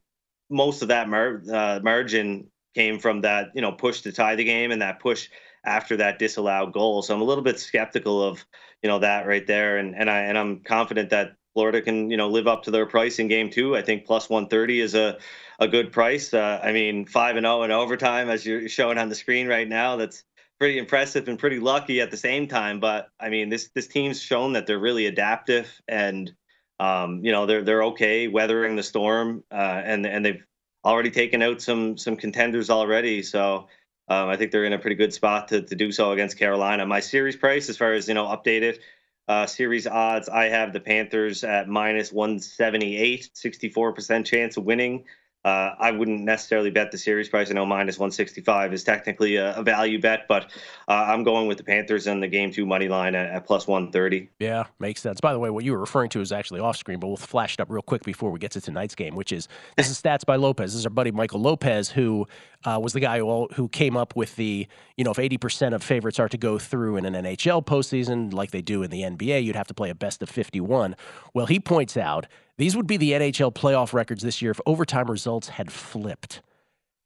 [0.49, 4.43] most of that mar- uh, margin came from that you know push to tie the
[4.43, 5.29] game and that push
[5.65, 7.01] after that disallowed goal.
[7.01, 8.45] So I'm a little bit skeptical of
[8.81, 12.17] you know that right there, and and I and I'm confident that Florida can you
[12.17, 13.75] know live up to their price in game two.
[13.75, 15.17] I think plus 130 is a
[15.59, 16.33] a good price.
[16.33, 19.47] Uh, I mean five and zero oh in overtime as you're showing on the screen
[19.47, 19.95] right now.
[19.95, 20.23] That's
[20.59, 22.79] pretty impressive and pretty lucky at the same time.
[22.79, 26.33] But I mean, this this team's shown that they're really adaptive and
[26.79, 30.43] um, you know they're they're okay weathering the storm, uh, and and they've
[30.85, 33.23] already taken out some some contenders already.
[33.23, 33.67] So
[34.09, 36.85] um, I think they're in a pretty good spot to to do so against Carolina.
[36.85, 38.79] My series price, as far as you know, updated.
[39.27, 45.05] Uh, series odds, I have the Panthers at minus 178, 64% chance of winning.
[45.45, 47.51] Uh, I wouldn't necessarily bet the series price.
[47.51, 50.45] I know minus 165 is technically a, a value bet, but
[50.87, 53.67] uh, I'm going with the Panthers and the game two money line at, at, plus
[53.67, 54.29] 130.
[54.39, 55.19] Yeah, makes sense.
[55.19, 57.55] By the way, what you were referring to is actually off screen, but we'll flash
[57.55, 60.25] it up real quick before we get to tonight's game, which is this is stats
[60.25, 60.71] by Lopez.
[60.71, 62.25] This is our buddy Michael Lopez, who
[62.63, 65.83] uh, was the guy who, who came up with the, you know, if 80% of
[65.83, 69.43] favorites are to go through in an NHL postseason like they do in the NBA,
[69.43, 70.95] you'd have to play a best of 51.
[71.33, 72.27] Well, he points out
[72.57, 76.41] these would be the NHL playoff records this year if overtime results had flipped.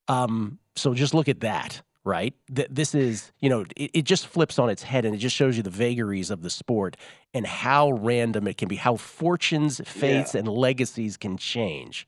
[0.07, 2.33] Um, so just look at that, right?
[2.53, 5.35] Th- this is, you know, it, it just flips on its head and it just
[5.35, 6.97] shows you the vagaries of the sport
[7.33, 10.39] and how random it can be, how fortunes, fates, yeah.
[10.39, 12.07] and legacies can change.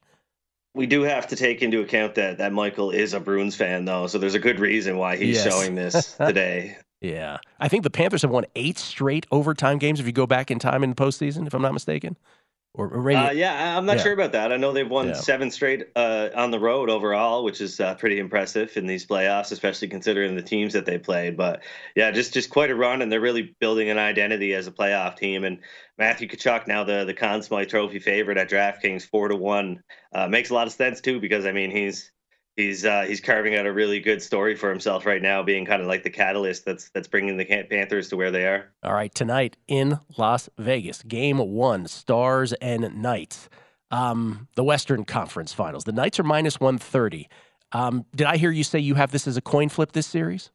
[0.76, 4.08] We do have to take into account that that Michael is a Bruins fan, though,
[4.08, 5.52] so there's a good reason why he's yes.
[5.52, 6.78] showing this today.
[7.02, 10.00] yeah, I think the Panthers have won eight straight overtime games.
[10.00, 12.18] If you go back in time in the postseason, if I'm not mistaken.
[12.76, 14.04] Or, or uh, yeah, I'm not yeah.
[14.04, 14.52] sure about that.
[14.52, 15.14] I know they've won yeah.
[15.14, 19.52] seven straight uh, on the road overall, which is uh, pretty impressive in these playoffs,
[19.52, 21.36] especially considering the teams that they played.
[21.36, 21.64] But
[21.96, 25.18] yeah, just just quite a run, and they're really building an identity as a playoff
[25.18, 25.46] team.
[25.46, 25.60] And
[25.98, 29.82] Matthew Tkachuk, now the the Conn Smythe Trophy favorite at DraftKings, four to one,
[30.14, 32.12] uh, makes a lot of sense too because I mean he's
[32.60, 35.82] he's uh, he's carving out a really good story for himself right now, being kind
[35.82, 38.72] of like the catalyst that's that's bringing the Panthers to where they are.
[38.84, 43.50] All right, tonight in Las Vegas, Game One, Stars and Knights.
[43.92, 45.84] um, the Western Conference Finals.
[45.86, 47.28] The Knights are minus 130.
[47.72, 50.52] Um, did I hear you say you have this as a coin flip this series?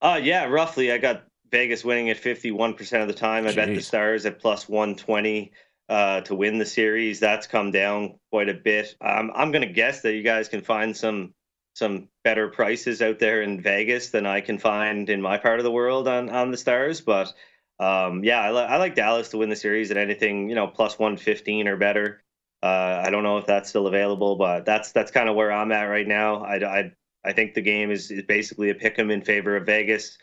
[0.00, 0.92] Uh, yeah, roughly.
[0.92, 3.46] I got Vegas winning at 51% of the time.
[3.46, 3.56] I Jeez.
[3.56, 5.52] bet the Stars at plus 120
[5.88, 7.20] uh, to win the series.
[7.20, 8.94] That's come down quite a bit.
[9.00, 11.34] Um, I'm going to guess that you guys can find some
[11.74, 15.64] some better prices out there in Vegas than I can find in my part of
[15.64, 17.00] the world on on the Stars.
[17.00, 17.32] But
[17.78, 20.66] um, yeah, I, li- I like Dallas to win the series at anything you know
[20.66, 22.22] plus 115 or better.
[22.62, 25.70] Uh, I don't know if that's still available, but that's that's kind of where I'm
[25.72, 26.42] at right now.
[26.42, 26.92] I, I
[27.24, 30.18] I think the game is, is basically a pick 'em in favor of Vegas.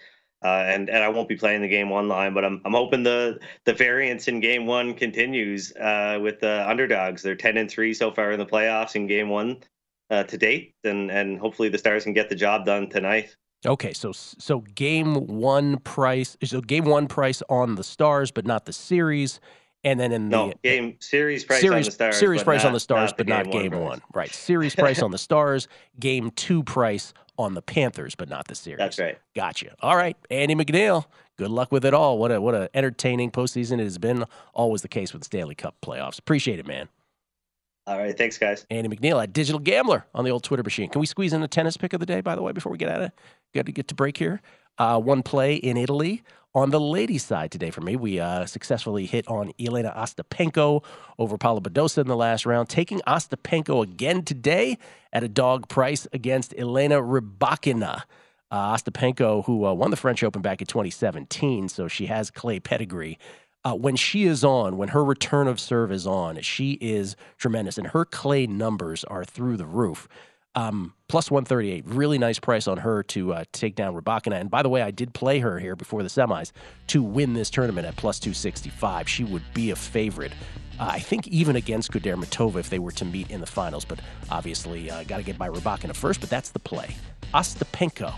[0.46, 3.40] Uh, and and I won't be playing the game online, but I'm I'm hoping the
[3.64, 7.24] the variance in game one continues uh, with the underdogs.
[7.24, 9.64] They're ten and three so far in the playoffs in game one
[10.12, 13.36] uh, to date, and and hopefully the Stars can get the job done tonight.
[13.66, 18.68] Okay, so so game one price, so game one price on the Stars, but not
[18.68, 19.40] the series,
[19.84, 22.68] and then in the no, game series price series, on the Stars, series price not,
[22.68, 24.02] on the Stars, not but the not game, game one, one.
[24.14, 25.68] Right, series price on the Stars,
[26.00, 28.80] game two price on the Panthers, but not the series.
[28.80, 29.18] That's right.
[29.36, 29.76] Gotcha.
[29.82, 31.06] All right, Andy MacNeil.
[31.38, 32.18] Good luck with it all.
[32.18, 34.26] What a what a entertaining postseason it has been.
[34.54, 36.20] Always the case with the Stanley Cup playoffs.
[36.20, 36.88] Appreciate it, man.
[37.88, 38.66] All right, thanks, guys.
[38.72, 40.90] Andy MacNeil at Digital Gambler on the old Twitter machine.
[40.90, 42.80] Can we squeeze in a tennis pick of the day, by the way, before we
[42.80, 43.12] get at it?
[43.54, 44.42] Got to get to break here.
[44.78, 46.24] Uh, one play in Italy
[46.56, 47.98] on the ladies' side today for me.
[47.98, 50.84] We uh, successfully hit on Elena Ostapenko
[51.20, 54.78] over Paula Badosa in the last round, taking Ostapenko again today
[55.12, 58.04] at a dog price against Elena Rybakina.
[58.50, 62.60] Uh, Ostapenko, who uh, won the French Open back in 2017, so she has clay
[62.60, 63.20] pedigree.
[63.66, 67.78] Uh, when she is on, when her return of serve is on, she is tremendous,
[67.78, 70.08] and her clay numbers are through the roof.
[70.56, 71.86] Um, plus 138.
[71.86, 74.40] Really nice price on her to uh, take down Rybakina.
[74.40, 76.52] And by the way, I did play her here before the semis
[76.88, 79.10] to win this tournament at plus 265.
[79.10, 80.32] She would be a favorite.
[80.80, 84.00] Uh, I think even against Kudermetova if they were to meet in the finals, but
[84.30, 86.22] obviously uh, got to get by Rybakina first.
[86.22, 86.96] But that's the play.
[87.34, 88.14] Ostapenko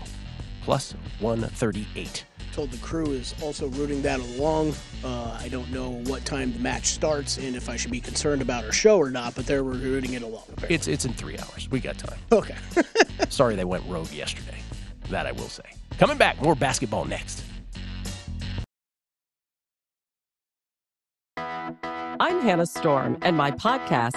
[0.62, 2.24] plus 138
[2.58, 4.74] told the crew is also rooting that along.
[5.04, 8.42] Uh, I don't know what time the match starts and if I should be concerned
[8.42, 10.42] about our show or not, but they're rooting it along.
[10.48, 10.74] Apparently.
[10.74, 11.68] It's it's in three hours.
[11.70, 12.18] We got time.
[12.32, 12.56] Okay.
[13.28, 14.58] Sorry they went rogue yesterday.
[15.08, 15.62] That I will say.
[15.98, 17.44] Coming back, more basketball next.
[21.36, 24.16] I'm Hannah Storm, and my podcast,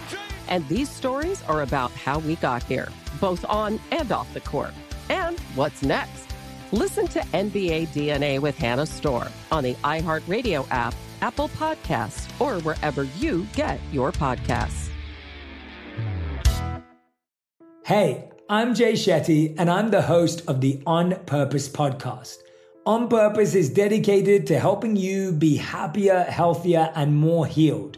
[0.51, 2.89] And these stories are about how we got here,
[3.21, 4.73] both on and off the court.
[5.09, 6.27] And what's next?
[6.73, 13.03] Listen to NBA DNA with Hannah Storm on the iHeartRadio app, Apple Podcasts, or wherever
[13.17, 14.89] you get your podcasts.
[17.85, 22.35] Hey, I'm Jay Shetty, and I'm the host of the On Purpose podcast.
[22.85, 27.97] On Purpose is dedicated to helping you be happier, healthier, and more healed.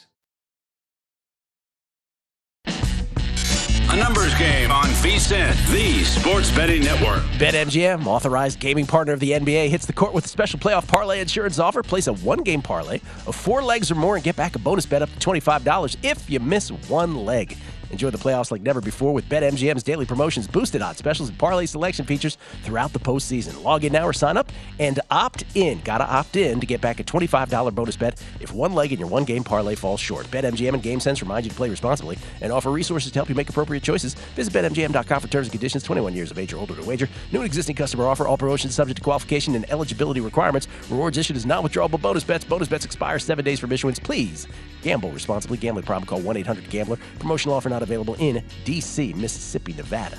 [3.91, 7.23] A numbers game on VSiN, the sports betting network.
[7.37, 11.19] BetMGM, authorized gaming partner of the NBA, hits the court with a special playoff parlay
[11.19, 11.83] insurance offer.
[11.83, 14.85] Place a one game parlay of four legs or more and get back a bonus
[14.85, 17.57] bet up to $25 if you miss one leg.
[17.91, 21.65] Enjoy the playoffs like never before with BetMGM's daily promotions, boosted odds, specials, and parlay
[21.65, 23.61] selection features throughout the postseason.
[23.63, 25.81] Log in now or sign up and opt in.
[25.81, 29.09] Gotta opt in to get back a $25 bonus bet if one leg in your
[29.09, 30.25] one game parlay falls short.
[30.31, 33.49] BetMGM and GameSense remind you to play responsibly and offer resources to help you make
[33.49, 34.13] appropriate choices.
[34.35, 35.83] Visit BetMGM.com for terms and conditions.
[35.83, 37.09] 21 years of age or older to wager.
[37.33, 38.25] New and existing customer offer.
[38.25, 40.69] All promotions subject to qualification and eligibility requirements.
[40.89, 42.45] Rewards issued as non withdrawable bonus bets.
[42.45, 43.99] Bonus bets expire seven days from issuance.
[43.99, 44.47] Please
[44.81, 45.57] gamble responsibly.
[45.57, 46.07] Gambling problem?
[46.07, 46.97] Call 1 800 Gambler.
[47.19, 50.17] Promotional offer not available in D.C., Mississippi, Nevada,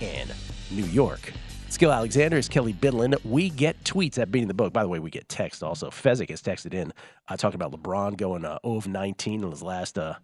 [0.00, 0.32] and
[0.70, 1.32] New York.
[1.68, 3.16] Skill Alexander is Kelley Bydlon.
[3.24, 4.72] We get tweets at Beating the Book.
[4.72, 5.90] By the way, we get text also.
[5.90, 6.92] Fezzik has texted in
[7.28, 10.14] uh, talking about LeBron going uh, 0 of 19 in his last uh,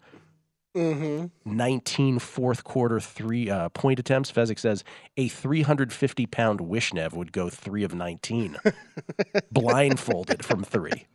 [0.75, 1.57] Mm-hmm.
[1.57, 4.31] 19 fourth quarter three uh, point attempts.
[4.31, 4.85] Fezzik says
[5.17, 8.55] a 350 pound Wishnev would go three of 19,
[9.51, 11.07] blindfolded from three.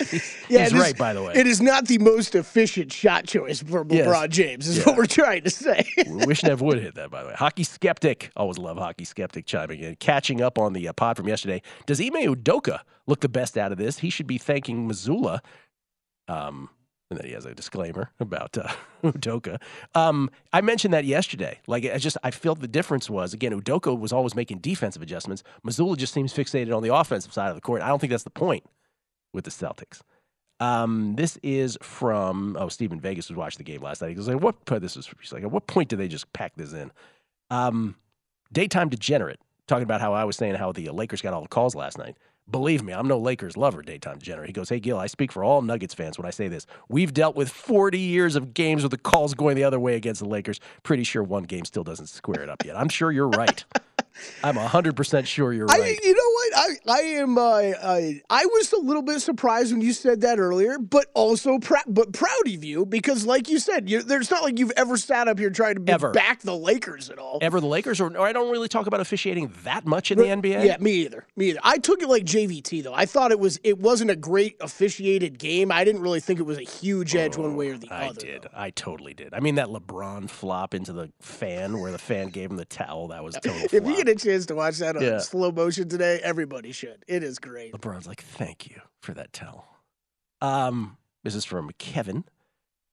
[0.00, 1.34] Yeah, He's it is- right, by the way.
[1.34, 4.06] It is not the most efficient shot choice for Yes.
[4.06, 4.84] LeBron James, is Yeah.
[4.86, 5.86] what we're trying to say.
[5.98, 7.34] Wishnev would hit that, by the way.
[7.36, 9.96] Hockey skeptic, always love hockey skeptic chiming in.
[9.96, 11.60] Catching up on the uh, pod from yesterday.
[11.86, 13.98] Does Ime Udoka look the best out of this?
[13.98, 15.40] He should be thanking Mazzulla.
[16.28, 16.70] Um,
[17.10, 18.68] and then he has a disclaimer about uh,
[19.04, 19.60] Udoka.
[19.94, 21.58] Um, I mentioned that yesterday.
[21.66, 25.42] Like, I just I felt the difference was again Udoka was always making defensive adjustments.
[25.66, 27.82] Mazzulla just seems fixated on the offensive side of the court.
[27.82, 28.64] I don't think that's the point
[29.32, 30.00] with the Celtics.
[30.60, 34.08] Um, this is from oh Stephen Vegas was watching the game last night.
[34.08, 34.56] He goes like, "What?
[34.66, 36.92] This is like, at what point did they just pack this in?"
[37.48, 37.96] Um,
[38.52, 41.74] daytime degenerate talking about how I was saying how the Lakers got all the calls
[41.74, 42.16] last night.
[42.50, 43.80] Believe me, I'm no Lakers lover.
[43.80, 44.48] Daytime degenerate.
[44.48, 46.66] He goes, "Hey Gill, I speak for all Nuggets fans when I say this.
[46.90, 50.20] We've dealt with 40 years of games with the calls going the other way against
[50.20, 50.60] the Lakers.
[50.82, 52.76] Pretty sure one game still doesn't square it up yet.
[52.76, 53.64] I'm sure you're right.
[54.44, 55.98] I'm 100% sure you're I, right.
[56.02, 56.80] you know what?
[56.88, 57.38] I, I am.
[57.38, 61.58] Uh, I, I was a little bit surprised when you said that earlier, but also
[61.58, 64.96] proud, but proud of you because, like you said, you, there's not like you've ever
[64.96, 66.12] sat up here trying to Ever.
[66.12, 67.38] back the Lakers at all.
[67.42, 70.24] Ever the Lakers, or, or I don't really talk about officiating that much in the
[70.24, 70.64] NBA.
[70.64, 71.26] Yeah, me either.
[71.36, 71.60] Me either.
[71.62, 72.94] I took it like JVT though.
[72.94, 75.72] I thought it was it wasn't a great officiated game.
[75.72, 78.20] I didn't really think it was a huge edge one way or the I other.
[78.20, 78.46] I did.
[78.54, 79.34] I totally did.
[79.34, 83.08] I mean, that LeBron flop into the fan where the fan gave him the towel,
[83.08, 85.18] that was total you get a chance to watch that on Yeah.
[85.18, 87.04] slow motion today, everybody should.
[87.08, 87.72] It is great.
[87.72, 89.66] LeBron's like, thank you for that tell.
[90.40, 92.24] Um, this is from Kevin,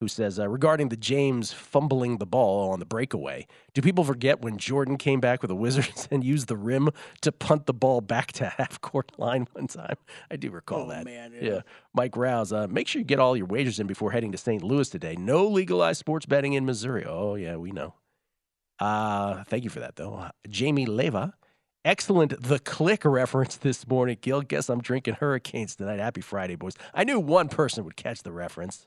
[0.00, 3.46] who says uh, regarding the James fumbling the ball on the breakaway.
[3.74, 6.90] Do people forget when Jordan came back with the Wizards and used the rim
[7.22, 9.96] to punt the ball back to half court line one time?
[10.30, 11.00] I do recall that.
[11.00, 11.50] Oh, man, yeah.
[11.50, 11.60] yeah.
[11.94, 14.62] Mike Rouse, uh, make sure you get all your wagers in before heading to St.
[14.62, 15.16] Louis today.
[15.18, 17.04] No legalized sports betting in Missouri.
[17.04, 17.94] Oh yeah, we know.
[18.80, 21.34] Uh, thank you for that though, Jamie Leva.
[21.84, 24.42] Excellent the click reference this morning, Gill.
[24.42, 26.00] Guess I'm drinking hurricanes tonight.
[26.00, 26.74] Happy Friday, boys.
[26.92, 28.86] I knew one person would catch the reference.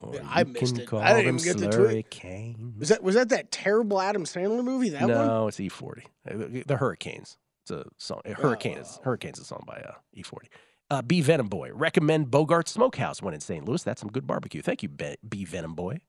[0.00, 0.92] Or I missed it.
[0.92, 2.10] I didn't even get the tweet.
[2.10, 2.78] slurricanes.
[2.78, 4.88] Was that was that that terrible Adam Sandler movie?
[4.88, 5.10] That one?
[5.10, 6.02] no, it's E40.
[6.28, 7.38] Uh, The, Hurricanes.
[7.62, 8.22] It's a song.
[8.26, 10.46] Hurricane is Hurricanes is a song by uh, E40.
[10.90, 11.70] Uh, B Venom Boy.
[11.72, 13.64] Recommend Bogart Smokehouse when in St.
[13.64, 13.82] Louis.
[13.82, 14.60] That's some good barbecue.
[14.60, 16.00] Thank you, B Venom Boy.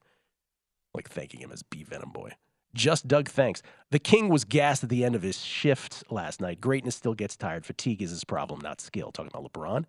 [0.96, 2.32] Like thanking him as B Venom Boy.
[2.76, 3.62] Just Doug, thanks.
[3.92, 6.60] The King was gassed at the end of his shift last night.
[6.60, 7.66] Greatness still gets tired.
[7.66, 9.12] Fatigue is his problem, not skill.
[9.12, 9.86] Talking about LeBron.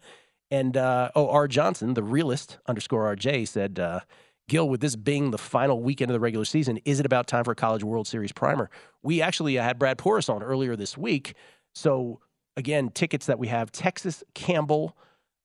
[0.50, 1.48] And uh, oh, R.
[1.48, 4.00] Johnson, the realist underscore RJ said, uh,
[4.48, 7.44] Gill, with this being the final weekend of the regular season, is it about time
[7.44, 8.68] for a College World Series primer?
[9.02, 11.34] We actually uh, had Brad Porras on earlier this week.
[11.74, 12.20] So,
[12.56, 14.96] again, tickets that we have Texas, Campbell,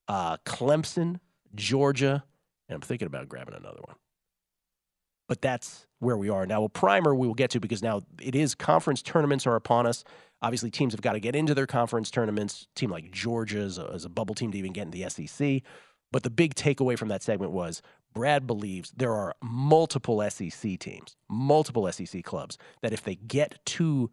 [0.10, 1.20] uh, Clemson,
[1.56, 2.24] Georgia,
[2.68, 3.96] and I'm thinking about grabbing another one.
[5.30, 6.46] But that's where we are.
[6.46, 9.86] Now, a primer we will get to because now it is conference tournaments are upon
[9.86, 10.04] us.
[10.42, 12.68] Obviously, teams have got to get into their conference tournaments.
[12.76, 15.62] Team like Georgia is a, is a bubble team to even get in the SEC.
[16.12, 21.16] But the big takeaway from that segment was Brad believes there are multiple SEC teams,
[21.30, 24.10] multiple SEC clubs, that if they get to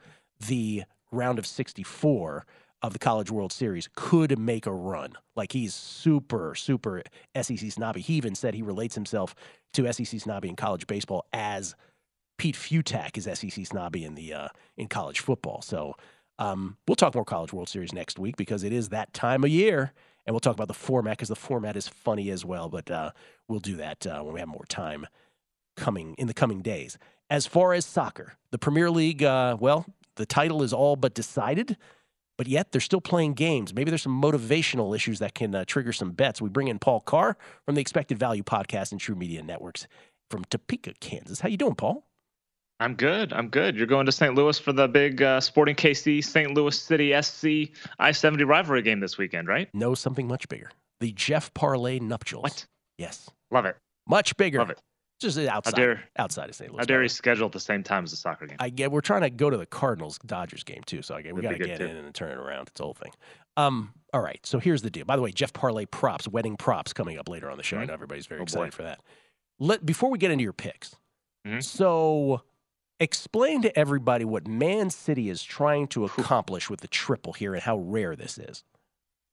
[0.46, 2.44] the round of 64
[2.82, 5.14] of the College World Series, could make a run.
[5.34, 7.02] Like he's super, super
[7.40, 8.00] SEC snobby.
[8.00, 9.34] He even said he relates himself
[9.74, 11.74] to SEC snobby in college baseball as
[12.38, 15.62] Pete Fiutak is SEC snobby in the uh, in college football.
[15.62, 15.94] So
[16.38, 19.50] um, we'll talk more College World Series next week because it is that time of
[19.50, 19.92] year,
[20.26, 22.68] and we'll talk about the format because the format is funny as well.
[22.68, 23.10] But uh,
[23.48, 25.06] we'll do that uh, when we have more time
[25.76, 26.98] coming in the coming days.
[27.28, 31.76] As far as soccer, the Premier League, uh, well, the title is all but decided.
[32.38, 33.72] But yet they're still playing games.
[33.72, 36.40] Maybe there's some motivational issues that can uh, trigger some bets.
[36.40, 39.86] We bring in Paul Carr from the Expected Value Podcast and TruMedia Networks
[40.30, 41.40] from Topeka, Kansas.
[41.40, 42.04] How you doing, Paul?
[42.78, 43.32] I'm good.
[43.32, 43.74] I'm good.
[43.74, 44.34] You're going to St.
[44.34, 46.52] Louis for the big uh, Sporting KC St.
[46.52, 49.70] Louis City SC I 70 rivalry game this weekend, right?
[49.72, 50.70] No, something much bigger.
[51.00, 52.42] The Jeff Parlay nuptials.
[52.42, 52.66] What?
[52.98, 53.30] Yes.
[53.50, 53.76] Love it.
[54.06, 54.58] Much bigger.
[54.58, 54.80] Love it.
[55.18, 56.70] Just outside, dare- outside of St.
[56.70, 56.78] Louis.
[56.80, 58.56] How dare he schedule at the same time as the soccer game?
[58.60, 58.92] I get.
[58.92, 61.52] We're trying to go to the Cardinals Dodgers game too, so I get, we got
[61.52, 62.68] to get good, in and turn it around.
[62.68, 63.12] It's the whole thing.
[63.56, 63.92] Um.
[64.12, 64.40] All right.
[64.44, 65.04] So here's the deal.
[65.06, 67.78] By the way, Jeff Parlay props, wedding props, coming up later on the show.
[67.78, 68.76] I know everybody's very Oh, excited boy.
[68.76, 69.00] for that.
[69.58, 70.94] Let before we get into your picks.
[71.46, 71.62] Mhm.
[71.64, 72.42] So,
[73.00, 77.62] explain to everybody what Man City is trying to accomplish with the triple here and
[77.62, 78.64] how rare this is.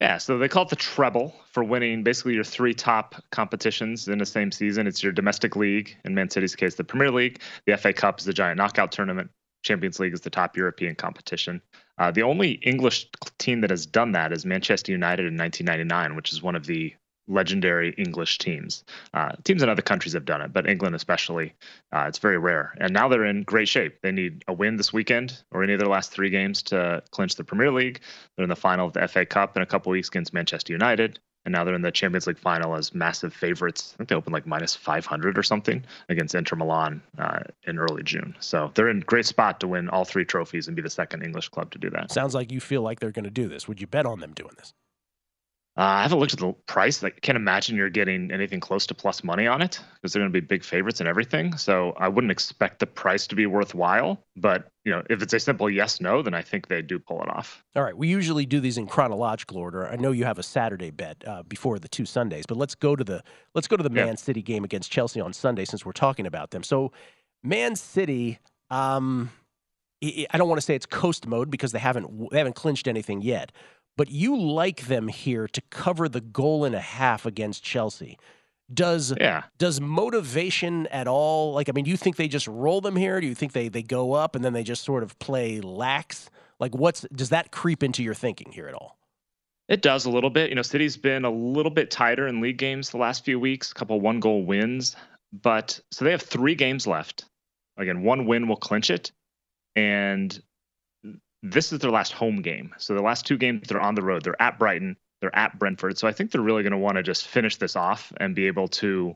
[0.03, 4.17] Yeah, so they call it the treble for winning basically your three top competitions in
[4.17, 4.85] the same season.
[4.85, 7.39] It's your domestic league, in Man City's case, the Premier League.
[7.65, 9.31] The FA Cup is the giant knockout tournament.
[9.61, 11.61] Champions League is the top European competition.
[11.97, 16.33] Uh, the only English team that has done that is Manchester United in 1999, which
[16.33, 16.93] is one of the
[17.27, 18.83] legendary English teams.
[19.13, 21.53] Uh, teams in other countries have done it, but England especially,
[21.91, 22.73] uh, it's very rare.
[22.79, 23.99] And now they're in great shape.
[24.01, 27.35] They need a win this weekend or any of their last three games to clinch
[27.35, 28.01] the Premier League.
[28.35, 31.19] They're in the final of the FA Cup in a couple weeks against Manchester United.
[31.45, 33.93] And now they're in the Champions League final as massive favorites.
[33.93, 38.03] I think they opened like minus 500 or something against Inter Milan uh, in early
[38.03, 38.33] June.
[38.39, 41.49] So they're in great spot to win all three trophies and be the second English
[41.49, 42.11] club to do that.
[42.11, 43.67] Sounds like you feel like they're going to do this.
[43.67, 44.73] Would you bet on them doing this?
[45.75, 47.01] Uh, I haven't looked at the price.
[47.01, 50.31] Like, can't imagine you're getting anything close to plus money on it because they're going
[50.31, 51.57] to be big favorites and everything.
[51.57, 54.23] So I wouldn't expect the price to be worthwhile.
[54.35, 57.23] But you know, if it's a simple yes no, then I think they do pull
[57.23, 57.63] it off.
[57.75, 59.87] All right, we usually do these in chronological order.
[59.87, 62.95] I know you have a Saturday bet uh, before the two Sundays, but let's go
[62.95, 63.23] to the
[63.55, 64.05] let's go to the Yeah.
[64.05, 66.61] Man City game against Chelsea on Sunday since we're talking about them.
[66.61, 66.91] So,
[67.41, 68.37] Man City,
[68.69, 69.31] um,
[70.03, 72.87] I I don't want to say it's coast mode because they haven't they haven't clinched
[72.87, 73.51] anything yet,
[73.97, 78.17] but you like them here to cover the goal and a half against Chelsea.
[78.73, 79.43] Does Yeah.
[79.57, 83.19] does motivation at all like I mean, do you think they just roll them here?
[83.21, 86.29] Do you think they they go up and then they just sort of play lax?
[86.59, 88.97] Like what's does that creep into your thinking here at all?
[89.69, 90.49] It does a little bit.
[90.49, 93.71] You know, City's been a little bit tighter in league games the last few weeks,
[93.71, 94.95] a couple one goal wins.
[95.31, 97.25] But so they have three games left.
[97.77, 99.11] Again, one win will clinch it.
[99.75, 100.41] And
[101.43, 102.73] this is their last home game.
[102.77, 104.23] So the last two games, they're on the road.
[104.23, 105.97] They're at Brighton, they're at Brentford.
[105.97, 108.47] So I think they're really going to want to just finish this off and be
[108.47, 109.15] able to.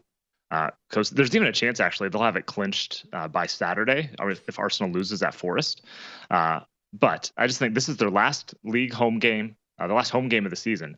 [0.90, 4.48] Because there's even a chance, actually, they'll have it clinched uh, by Saturday, or if,
[4.48, 5.84] if Arsenal loses at Forest.
[6.32, 6.62] Uh,
[6.94, 10.30] but I just think this is their last league home game, uh, the last home
[10.30, 10.98] game of the season.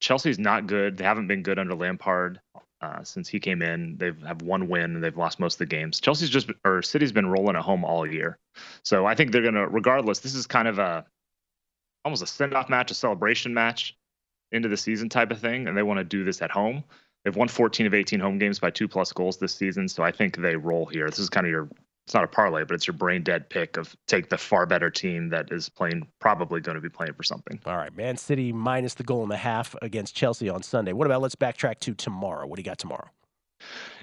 [0.00, 0.96] Chelsea's not good.
[0.96, 2.40] They haven't been good under Lampard
[2.80, 3.96] uh, since he came in.
[3.96, 6.00] They've have one win and they've lost most of the games.
[6.00, 8.38] Chelsea's just or City's been rolling at home all year.
[8.82, 10.20] So I think they're gonna, regardless.
[10.20, 11.04] This is kind of a
[12.04, 13.96] almost a send off match, a celebration match
[14.52, 16.84] into the season type of thing, and they want to do this at home.
[17.24, 20.12] They've won 14 of 18 home games by two plus goals this season, so I
[20.12, 21.06] think they roll here.
[21.06, 21.68] This is kind of your
[22.08, 24.88] it's not a parlay, but it's your brain dead pick of take the far better
[24.88, 27.60] team that is playing probably going to be playing for something.
[27.66, 30.94] All right, Man City minus the goal and a half against Chelsea on Sunday.
[30.94, 32.46] What about let's backtrack to tomorrow?
[32.46, 33.10] What do you got tomorrow?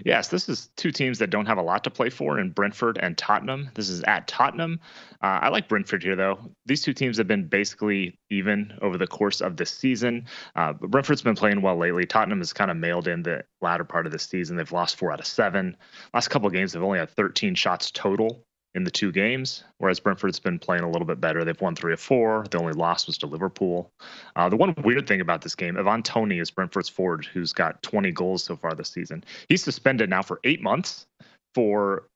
[0.04, 2.98] Yes, this is two teams that don't have a lot to play for in Brentford
[3.02, 3.70] and Tottenham.
[3.76, 4.80] This is at Tottenham.
[5.22, 6.40] Uh, I like Brentford here, though.
[6.66, 10.26] These two teams have been basically even over the course of this season.
[10.56, 12.06] Uh, but Brentford's been playing well lately.
[12.06, 14.58] Tottenham has kind of mailed in the latter part of the season.
[14.58, 15.78] They've lost four out of seven.
[16.14, 18.46] Last couple of games, they've only had 13 shots total
[18.76, 21.46] in the two games, whereas Brentford's been playing a little bit better.
[21.46, 22.46] They've won three of four.
[22.52, 23.90] The only loss was to Liverpool.
[24.36, 27.82] Uh, the one weird thing about this game, Ivan Toney is Brentford's forward, who's got
[27.84, 29.24] 20 goals so far this season.
[29.48, 31.08] He's suspended now for eight months
[31.56, 32.08] for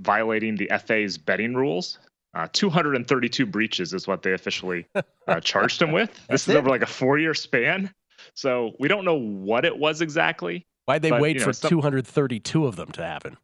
[0.00, 1.98] violating the FA's betting rules.
[2.34, 4.86] Uh, 232 breaches is what they officially
[5.28, 6.10] uh, charged him with.
[6.28, 7.90] This is over like a four-year span,
[8.34, 10.66] so we don't know what it was exactly.
[10.86, 13.36] Why'd they but, wait you know, for some- 232 of them to happen?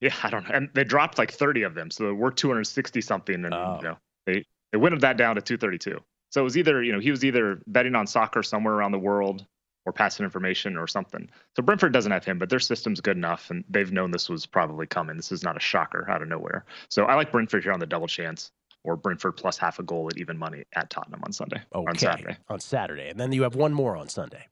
[0.00, 0.54] Yeah, I don't know.
[0.54, 1.90] And they dropped like 30 of them.
[1.90, 3.44] So we're 260 something.
[3.44, 3.78] And, Oh.
[3.80, 5.98] you know, they, they whittled that down to 232.
[6.30, 8.98] So it was either, you know, he was either betting on soccer somewhere around the
[8.98, 9.44] world
[9.86, 11.28] or passing information or something.
[11.56, 13.50] So Brentford doesn't have him, but their system's good enough.
[13.50, 15.16] And they've known this was probably coming.
[15.16, 16.64] This is not a shocker out of nowhere.
[16.90, 18.52] So I like Brentford here on the double chance
[18.84, 21.96] or Brentford plus half a goal at even money at Tottenham on Sunday or on
[21.98, 22.36] Saturday.
[22.48, 23.08] On Saturday.
[23.08, 24.46] And then you have one more on Sunday.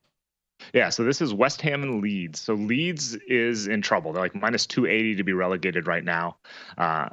[0.73, 2.41] Yeah, so this is West Ham and Leeds.
[2.41, 4.13] So Leeds is in trouble.
[4.13, 6.37] They're like minus 280 to be relegated right now.
[6.77, 7.11] Uh,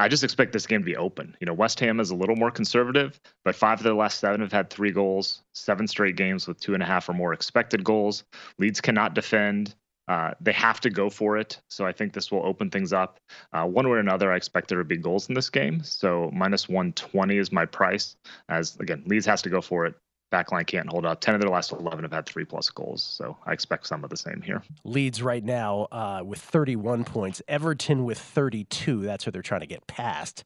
[0.00, 1.36] I just expect this game to be open.
[1.40, 4.40] You know, West Ham is a little more conservative, but five of their last seven
[4.40, 7.82] have had three goals, seven straight games with two and a half or more expected
[7.82, 8.22] goals.
[8.58, 9.74] Leeds cannot defend.
[10.06, 11.60] Uh, they have to go for it.
[11.68, 13.18] So I think this will open things up.
[13.52, 15.82] Uh, one way or another, I expect there to be goals in this game.
[15.82, 18.16] So minus 120 is my price.
[18.48, 19.94] As again, Leeds has to go for it.
[20.30, 21.20] Backline can't hold up.
[21.20, 23.02] 10 of their last 11 have had three plus goals.
[23.02, 24.62] So I expect some of the same here.
[24.84, 27.40] Leeds right now uh, with 31 points.
[27.48, 29.02] Everton with 32.
[29.02, 30.44] That's what they're trying to get past.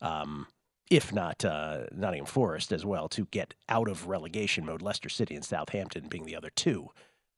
[0.00, 0.46] Um,
[0.90, 4.82] if not uh, Nottingham Forest as well, to get out of relegation mode.
[4.82, 6.90] Leicester City and Southampton being the other two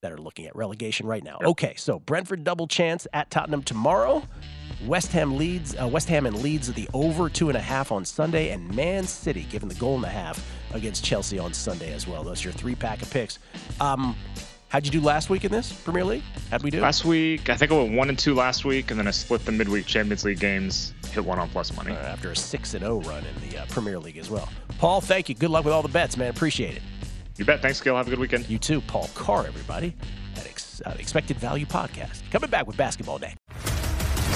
[0.02, 1.38] that are looking at relegation right now.
[1.42, 4.24] Okay, so Brentford double chance at Tottenham tomorrow.
[4.86, 5.74] West Ham Leeds.
[5.80, 9.04] Uh, West Ham and Leeds the over two and a half on Sunday, and Man
[9.04, 12.22] City given the goal and a half against Chelsea on Sunday as well.
[12.24, 13.38] Those are your three pack of picks.
[13.80, 14.16] Um,
[14.68, 16.22] how'd you do last week in this Premier League?
[16.50, 16.80] How'd we do?
[16.80, 19.44] Last week, I think I went one and two last week, and then I split
[19.44, 20.92] the midweek Champions League games.
[21.12, 23.66] Hit one on plus money uh, after a six and zero run in the uh,
[23.66, 24.48] Premier League as well.
[24.78, 25.34] Paul, thank you.
[25.34, 26.30] Good luck with all the bets, man.
[26.30, 26.82] Appreciate it.
[27.36, 27.62] You bet.
[27.62, 27.96] Thanks, Gill.
[27.96, 28.48] Have a good weekend.
[28.48, 29.94] You too, Paul Carr, everybody,
[30.36, 32.28] at Ex- uh, Expected Value Podcast.
[32.30, 33.34] Coming back with basketball day.